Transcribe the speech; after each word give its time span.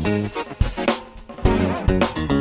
Thank 0.00 0.36
you. 2.30 2.37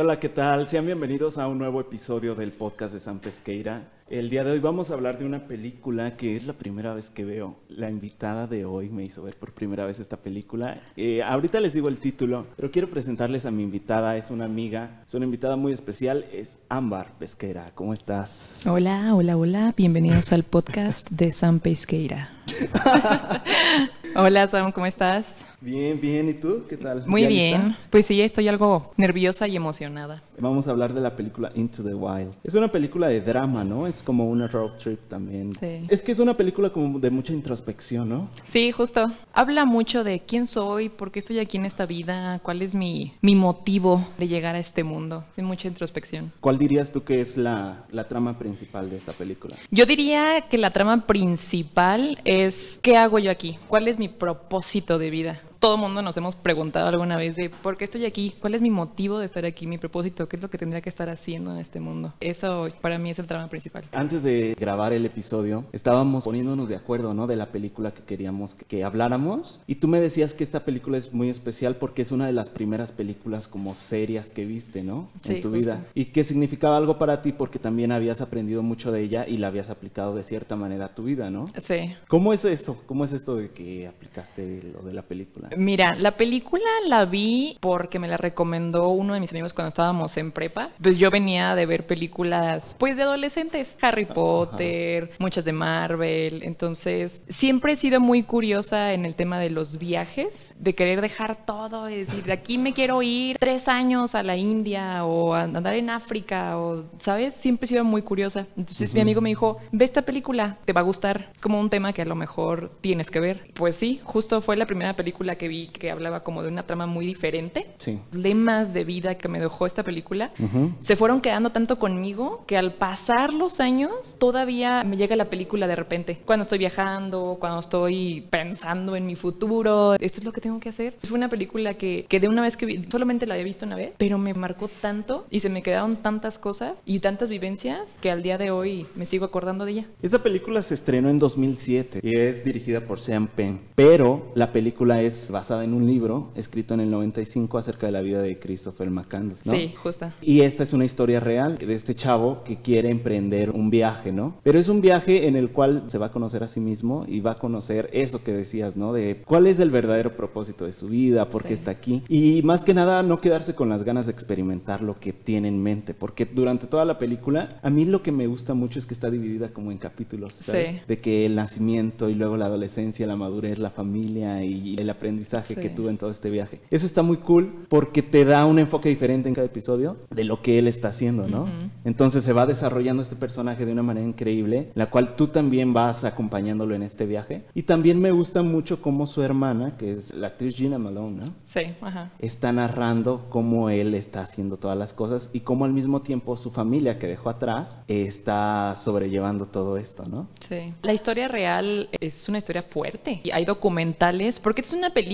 Hola, 0.00 0.18
¿qué 0.18 0.30
tal? 0.30 0.66
Sean 0.66 0.86
bienvenidos 0.86 1.36
a 1.36 1.46
un 1.46 1.58
nuevo 1.58 1.78
episodio 1.78 2.34
del 2.34 2.52
podcast 2.52 2.94
de 2.94 3.00
San 3.00 3.18
Pesqueira. 3.18 3.82
El 4.08 4.30
día 4.30 4.42
de 4.44 4.52
hoy 4.52 4.58
vamos 4.58 4.90
a 4.90 4.94
hablar 4.94 5.18
de 5.18 5.26
una 5.26 5.46
película 5.46 6.16
que 6.16 6.36
es 6.36 6.46
la 6.46 6.54
primera 6.54 6.94
vez 6.94 7.10
que 7.10 7.22
veo. 7.22 7.56
La 7.68 7.90
invitada 7.90 8.46
de 8.46 8.64
hoy 8.64 8.88
me 8.88 9.04
hizo 9.04 9.22
ver 9.22 9.36
por 9.36 9.52
primera 9.52 9.84
vez 9.84 10.00
esta 10.00 10.16
película. 10.16 10.80
Eh, 10.96 11.22
ahorita 11.22 11.60
les 11.60 11.74
digo 11.74 11.88
el 11.88 11.98
título, 11.98 12.46
pero 12.56 12.70
quiero 12.70 12.88
presentarles 12.88 13.44
a 13.44 13.50
mi 13.50 13.62
invitada. 13.62 14.16
Es 14.16 14.30
una 14.30 14.46
amiga, 14.46 15.02
es 15.06 15.12
una 15.12 15.26
invitada 15.26 15.56
muy 15.56 15.72
especial, 15.72 16.24
es 16.32 16.58
Ámbar 16.70 17.18
Pesqueira. 17.18 17.72
¿Cómo 17.74 17.92
estás? 17.92 18.66
Hola, 18.66 19.14
hola, 19.14 19.36
hola. 19.36 19.74
Bienvenidos 19.76 20.32
al 20.32 20.44
podcast 20.44 21.10
de 21.10 21.30
San 21.30 21.60
Pesqueira. 21.60 22.30
hola, 24.16 24.48
Sam, 24.48 24.72
¿cómo 24.72 24.86
estás? 24.86 25.49
Bien, 25.60 26.00
bien. 26.00 26.28
¿Y 26.30 26.34
tú? 26.34 26.64
¿Qué 26.68 26.76
tal? 26.76 27.04
Muy 27.06 27.22
¿Ya 27.22 27.28
bien. 27.28 27.62
lista? 27.66 27.78
Pues 27.90 28.06
sí, 28.06 28.20
estoy 28.22 28.48
algo 28.48 28.92
nerviosa 28.96 29.46
y 29.46 29.56
emocionada. 29.56 30.22
Vamos 30.38 30.66
a 30.66 30.70
hablar 30.70 30.94
de 30.94 31.02
la 31.02 31.14
película 31.16 31.52
Into 31.54 31.84
the 31.84 31.94
Wild. 31.94 32.34
Es 32.42 32.54
una 32.54 32.72
película 32.72 33.08
de 33.08 33.20
drama, 33.20 33.62
¿no? 33.62 33.86
Es 33.86 34.02
como 34.02 34.30
una 34.30 34.46
road 34.46 34.78
trip 34.82 35.00
también. 35.08 35.52
Sí. 35.60 35.84
Es 35.90 36.00
que 36.00 36.12
es 36.12 36.18
una 36.18 36.34
película 36.34 36.70
como 36.70 36.98
de 36.98 37.10
mucha 37.10 37.34
introspección, 37.34 38.08
¿no? 38.08 38.30
Sí, 38.46 38.72
justo. 38.72 39.12
Habla 39.34 39.66
mucho 39.66 40.02
de 40.02 40.20
quién 40.20 40.46
soy, 40.46 40.88
por 40.88 41.10
qué 41.10 41.18
estoy 41.18 41.38
aquí 41.40 41.58
en 41.58 41.66
esta 41.66 41.84
vida, 41.84 42.38
cuál 42.42 42.62
es 42.62 42.74
mi, 42.74 43.12
mi 43.20 43.34
motivo 43.34 44.06
de 44.16 44.28
llegar 44.28 44.54
a 44.54 44.58
este 44.58 44.82
mundo. 44.82 45.24
Sin 45.34 45.44
mucha 45.44 45.68
introspección. 45.68 46.32
¿Cuál 46.40 46.56
dirías 46.58 46.90
tú 46.90 47.04
que 47.04 47.20
es 47.20 47.36
la, 47.36 47.84
la 47.90 48.08
trama 48.08 48.38
principal 48.38 48.88
de 48.88 48.96
esta 48.96 49.12
película? 49.12 49.56
Yo 49.70 49.84
diría 49.84 50.40
que 50.48 50.56
la 50.56 50.70
trama 50.70 51.06
principal 51.06 52.18
es 52.24 52.80
¿qué 52.82 52.96
hago 52.96 53.18
yo 53.18 53.30
aquí? 53.30 53.58
¿Cuál 53.68 53.88
es 53.88 53.98
mi 53.98 54.08
propósito 54.08 54.98
de 54.98 55.10
vida? 55.10 55.40
Todo 55.60 55.74
el 55.74 55.80
mundo 55.82 56.00
nos 56.00 56.16
hemos 56.16 56.36
preguntado 56.36 56.88
alguna 56.88 57.18
vez 57.18 57.36
de 57.36 57.50
¿por 57.50 57.76
qué 57.76 57.84
estoy 57.84 58.06
aquí? 58.06 58.34
¿Cuál 58.40 58.54
es 58.54 58.62
mi 58.62 58.70
motivo 58.70 59.18
de 59.18 59.26
estar 59.26 59.44
aquí? 59.44 59.66
¿Mi 59.66 59.76
propósito? 59.76 60.26
¿Qué 60.26 60.36
es 60.36 60.42
lo 60.42 60.48
que 60.48 60.56
tendría 60.56 60.80
que 60.80 60.88
estar 60.88 61.10
haciendo 61.10 61.52
en 61.52 61.58
este 61.58 61.80
mundo? 61.80 62.14
Eso 62.20 62.68
para 62.80 62.98
mí 62.98 63.10
es 63.10 63.18
el 63.18 63.26
trama 63.26 63.46
principal. 63.48 63.84
Antes 63.92 64.22
de 64.22 64.56
grabar 64.58 64.94
el 64.94 65.04
episodio, 65.04 65.66
estábamos 65.72 66.24
poniéndonos 66.24 66.70
de 66.70 66.76
acuerdo, 66.76 67.12
¿no? 67.12 67.26
De 67.26 67.36
la 67.36 67.52
película 67.52 67.90
que 67.92 68.02
queríamos 68.02 68.54
que, 68.54 68.64
que 68.64 68.84
habláramos. 68.84 69.60
Y 69.66 69.74
tú 69.74 69.86
me 69.86 70.00
decías 70.00 70.32
que 70.32 70.44
esta 70.44 70.64
película 70.64 70.96
es 70.96 71.12
muy 71.12 71.28
especial 71.28 71.76
porque 71.76 72.00
es 72.00 72.10
una 72.10 72.24
de 72.26 72.32
las 72.32 72.48
primeras 72.48 72.90
películas 72.90 73.46
como 73.46 73.74
serias 73.74 74.32
que 74.32 74.46
viste, 74.46 74.82
¿no? 74.82 75.10
en 75.24 75.36
Sí, 75.36 75.42
tu 75.42 75.50
justo. 75.50 75.72
vida. 75.72 75.84
Y 75.94 76.06
que 76.06 76.24
significaba 76.24 76.78
algo 76.78 76.96
para 76.96 77.20
ti 77.20 77.32
porque 77.32 77.58
también 77.58 77.92
habías 77.92 78.22
aprendido 78.22 78.62
mucho 78.62 78.92
de 78.92 79.02
ella 79.02 79.28
y 79.28 79.36
la 79.36 79.48
habías 79.48 79.68
aplicado 79.68 80.14
de 80.14 80.22
cierta 80.22 80.56
manera 80.56 80.86
a 80.86 80.94
tu 80.94 81.02
vida, 81.02 81.28
¿no? 81.28 81.50
Sí. 81.60 81.94
¿Cómo 82.08 82.32
es 82.32 82.46
eso? 82.46 82.82
¿Cómo 82.86 83.04
es 83.04 83.12
esto 83.12 83.36
de 83.36 83.50
que 83.50 83.86
aplicaste 83.86 84.62
lo 84.72 84.80
de 84.80 84.94
la 84.94 85.02
película? 85.02 85.49
Mira, 85.56 85.94
la 85.96 86.12
película 86.12 86.64
la 86.86 87.04
vi 87.04 87.56
porque 87.60 87.98
me 87.98 88.08
la 88.08 88.16
recomendó 88.16 88.88
uno 88.88 89.14
de 89.14 89.20
mis 89.20 89.30
amigos 89.30 89.52
cuando 89.52 89.68
estábamos 89.68 90.16
en 90.16 90.32
prepa. 90.32 90.70
Pues 90.80 90.96
yo 90.98 91.10
venía 91.10 91.54
de 91.54 91.66
ver 91.66 91.86
películas, 91.86 92.74
pues 92.78 92.96
de 92.96 93.02
adolescentes, 93.02 93.76
Harry 93.80 94.06
Potter, 94.06 95.12
muchas 95.18 95.44
de 95.44 95.52
Marvel. 95.52 96.42
Entonces, 96.42 97.22
siempre 97.28 97.72
he 97.72 97.76
sido 97.76 98.00
muy 98.00 98.22
curiosa 98.22 98.92
en 98.92 99.04
el 99.04 99.14
tema 99.14 99.38
de 99.38 99.50
los 99.50 99.78
viajes, 99.78 100.52
de 100.58 100.74
querer 100.74 101.00
dejar 101.00 101.44
todo, 101.46 101.88
y 101.88 101.96
decir, 101.96 102.24
de 102.24 102.32
aquí 102.32 102.58
me 102.58 102.72
quiero 102.72 103.02
ir 103.02 103.36
tres 103.38 103.68
años 103.68 104.14
a 104.14 104.22
la 104.22 104.36
India 104.36 105.04
o 105.04 105.34
a 105.34 105.42
andar 105.42 105.74
en 105.74 105.90
África, 105.90 106.58
o, 106.58 106.84
¿sabes? 106.98 107.34
Siempre 107.34 107.64
he 107.66 107.68
sido 107.68 107.84
muy 107.84 108.02
curiosa. 108.02 108.46
Entonces, 108.56 108.94
mi 108.94 109.00
amigo 109.00 109.20
me 109.20 109.30
dijo, 109.30 109.58
ve 109.72 109.84
esta 109.84 110.02
película, 110.02 110.58
te 110.64 110.72
va 110.72 110.80
a 110.80 110.84
gustar. 110.84 111.30
Es 111.34 111.42
como 111.42 111.58
un 111.60 111.70
tema 111.70 111.92
que 111.92 112.02
a 112.02 112.06
lo 112.06 112.14
mejor 112.14 112.72
tienes 112.80 113.10
que 113.10 113.20
ver. 113.20 113.50
Pues 113.54 113.76
sí, 113.76 114.00
justo 114.04 114.40
fue 114.40 114.56
la 114.56 114.66
primera 114.66 114.94
película 114.94 115.36
que 115.40 115.48
vi 115.48 115.68
que 115.68 115.90
hablaba 115.90 116.22
como 116.22 116.42
de 116.42 116.48
una 116.48 116.64
trama 116.64 116.86
muy 116.86 117.06
diferente. 117.06 117.68
Sí. 117.78 117.98
Lemas 118.12 118.74
de 118.74 118.84
vida 118.84 119.14
que 119.16 119.26
me 119.26 119.40
dejó 119.40 119.64
esta 119.64 119.82
película 119.82 120.32
se 120.80 120.96
fueron 120.96 121.22
quedando 121.22 121.50
tanto 121.50 121.78
conmigo 121.78 122.44
que 122.46 122.58
al 122.58 122.74
pasar 122.74 123.32
los 123.32 123.58
años 123.58 124.16
todavía 124.18 124.84
me 124.84 124.98
llega 124.98 125.16
la 125.16 125.30
película 125.30 125.66
de 125.66 125.76
repente. 125.76 126.18
Cuando 126.26 126.42
estoy 126.42 126.58
viajando, 126.58 127.38
cuando 127.40 127.60
estoy 127.60 128.26
pensando 128.28 128.96
en 128.96 129.06
mi 129.06 129.16
futuro, 129.16 129.94
esto 129.94 130.20
es 130.20 130.26
lo 130.26 130.32
que 130.32 130.42
tengo 130.42 130.60
que 130.60 130.68
hacer. 130.68 130.94
Fue 131.02 131.16
una 131.16 131.30
película 131.30 131.72
que, 131.72 132.04
que 132.06 132.20
de 132.20 132.28
una 132.28 132.42
vez 132.42 132.58
que 132.58 132.66
vi, 132.66 132.84
solamente 132.90 133.26
la 133.26 133.34
había 133.34 133.44
visto 133.44 133.64
una 133.64 133.76
vez, 133.76 133.94
pero 133.96 134.18
me 134.18 134.34
marcó 134.34 134.68
tanto 134.68 135.26
y 135.30 135.40
se 135.40 135.48
me 135.48 135.62
quedaron 135.62 135.96
tantas 135.96 136.38
cosas 136.38 136.74
y 136.84 136.98
tantas 136.98 137.30
vivencias 137.30 137.96
que 138.02 138.10
al 138.10 138.22
día 138.22 138.36
de 138.36 138.50
hoy 138.50 138.86
me 138.94 139.06
sigo 139.06 139.24
acordando 139.24 139.64
de 139.64 139.72
ella. 139.72 139.84
Esta 140.02 140.22
película 140.22 140.60
se 140.60 140.74
estrenó 140.74 141.08
en 141.08 141.18
2007 141.18 142.00
y 142.02 142.18
es 142.18 142.44
dirigida 142.44 142.82
por 142.82 142.98
Sean 142.98 143.26
Penn, 143.26 143.60
pero 143.74 144.32
la 144.34 144.52
película 144.52 145.00
es 145.00 145.29
basada 145.30 145.64
en 145.64 145.74
un 145.74 145.86
libro 145.86 146.30
escrito 146.34 146.74
en 146.74 146.80
el 146.80 146.90
95 146.90 147.58
acerca 147.58 147.86
de 147.86 147.92
la 147.92 148.00
vida 148.00 148.20
de 148.22 148.38
Christopher 148.38 148.90
McCandless, 148.90 149.44
¿no? 149.46 149.52
Sí, 149.54 149.72
justa. 149.82 150.14
Y 150.22 150.40
esta 150.42 150.62
es 150.62 150.72
una 150.72 150.84
historia 150.84 151.20
real 151.20 151.58
de 151.58 151.74
este 151.74 151.94
chavo 151.94 152.42
que 152.44 152.56
quiere 152.56 152.90
emprender 152.90 153.50
un 153.50 153.70
viaje, 153.70 154.12
¿no? 154.12 154.34
Pero 154.42 154.58
es 154.58 154.68
un 154.68 154.80
viaje 154.80 155.26
en 155.28 155.36
el 155.36 155.50
cual 155.50 155.84
se 155.86 155.98
va 155.98 156.06
a 156.06 156.12
conocer 156.12 156.42
a 156.42 156.48
sí 156.48 156.60
mismo 156.60 157.04
y 157.08 157.20
va 157.20 157.32
a 157.32 157.38
conocer 157.38 157.88
eso 157.92 158.22
que 158.22 158.32
decías, 158.32 158.76
¿no? 158.76 158.92
De 158.92 159.22
cuál 159.26 159.46
es 159.46 159.60
el 159.60 159.70
verdadero 159.70 160.16
propósito 160.16 160.64
de 160.66 160.72
su 160.72 160.88
vida, 160.88 161.28
por 161.28 161.42
qué 161.42 161.48
Sí. 161.50 161.54
está 161.54 161.70
aquí. 161.70 162.02
Y 162.08 162.42
más 162.42 162.62
que 162.62 162.74
nada, 162.74 163.02
no 163.02 163.20
quedarse 163.20 163.54
con 163.54 163.68
las 163.68 163.82
ganas 163.84 164.06
de 164.06 164.12
experimentar 164.12 164.82
lo 164.82 164.98
que 164.98 165.12
tiene 165.12 165.48
en 165.48 165.62
mente, 165.62 165.94
porque 165.94 166.24
durante 166.26 166.66
toda 166.66 166.84
la 166.84 166.98
película, 166.98 167.60
a 167.62 167.70
mí 167.70 167.84
lo 167.84 168.02
que 168.02 168.12
me 168.12 168.26
gusta 168.26 168.54
mucho 168.54 168.78
es 168.78 168.86
que 168.86 168.94
está 168.94 169.10
dividida 169.10 169.48
como 169.50 169.70
en 169.72 169.78
capítulos, 169.78 170.34
¿sabes? 170.34 170.70
Sí. 170.76 170.80
De 170.88 171.00
que 171.00 171.26
el 171.26 171.34
nacimiento 171.34 172.08
y 172.08 172.14
luego 172.14 172.36
la 172.36 172.46
adolescencia, 172.46 173.06
la 173.06 173.16
madurez, 173.16 173.58
la 173.58 173.70
familia 173.70 174.42
y 174.44 174.76
el 174.78 174.88
aprendizaje 174.90 175.19
Sí. 175.24 175.54
que 175.54 175.70
tuve 175.70 175.90
en 175.90 175.98
todo 175.98 176.10
este 176.10 176.30
viaje. 176.30 176.60
Eso 176.70 176.86
está 176.86 177.02
muy 177.02 177.18
cool 177.18 177.66
porque 177.68 178.02
te 178.02 178.24
da 178.24 178.46
un 178.46 178.58
enfoque 178.58 178.88
diferente 178.88 179.28
en 179.28 179.34
cada 179.34 179.46
episodio 179.46 179.96
de 180.10 180.24
lo 180.24 180.42
que 180.42 180.58
él 180.58 180.68
está 180.68 180.88
haciendo, 180.88 181.28
¿no? 181.28 181.42
Ujú. 181.42 181.50
Entonces 181.84 182.22
se 182.24 182.32
va 182.32 182.46
desarrollando 182.46 183.02
este 183.02 183.16
personaje 183.16 183.66
de 183.66 183.72
una 183.72 183.82
manera 183.82 184.06
increíble, 184.06 184.70
la 184.74 184.90
cual 184.90 185.16
tú 185.16 185.28
también 185.28 185.72
vas 185.72 186.04
acompañándolo 186.04 186.74
en 186.74 186.82
este 186.82 187.06
viaje. 187.06 187.44
Y 187.54 187.62
también 187.62 188.00
me 188.00 188.10
gusta 188.10 188.42
mucho 188.42 188.80
cómo 188.82 189.06
su 189.06 189.22
hermana, 189.22 189.76
que 189.76 189.92
es 189.92 190.14
la 190.14 190.28
actriz 190.28 190.56
Gina 190.56 190.78
Malone, 190.78 191.24
¿no? 191.24 191.34
Sí, 191.44 191.60
ajá. 191.80 192.10
está 192.18 192.52
narrando 192.52 193.26
cómo 193.28 193.70
él 193.70 193.94
está 193.94 194.22
haciendo 194.22 194.56
todas 194.56 194.76
las 194.76 194.92
cosas 194.92 195.30
y 195.32 195.40
cómo 195.40 195.64
al 195.64 195.72
mismo 195.72 196.02
tiempo 196.02 196.36
su 196.36 196.50
familia 196.50 196.98
que 196.98 197.06
dejó 197.06 197.30
atrás 197.30 197.82
está 197.88 198.74
sobrellevando 198.76 199.46
todo 199.46 199.76
esto, 199.76 200.04
¿no? 200.06 200.28
Sí. 200.40 200.72
La 200.82 200.92
historia 200.92 201.28
real 201.28 201.88
es 202.00 202.28
una 202.28 202.38
historia 202.38 202.62
fuerte. 202.62 203.20
Y 203.22 203.30
hay 203.30 203.44
documentales, 203.44 204.38
porque 204.40 204.60
es 204.60 204.72
una 204.72 204.90
película 204.90 205.09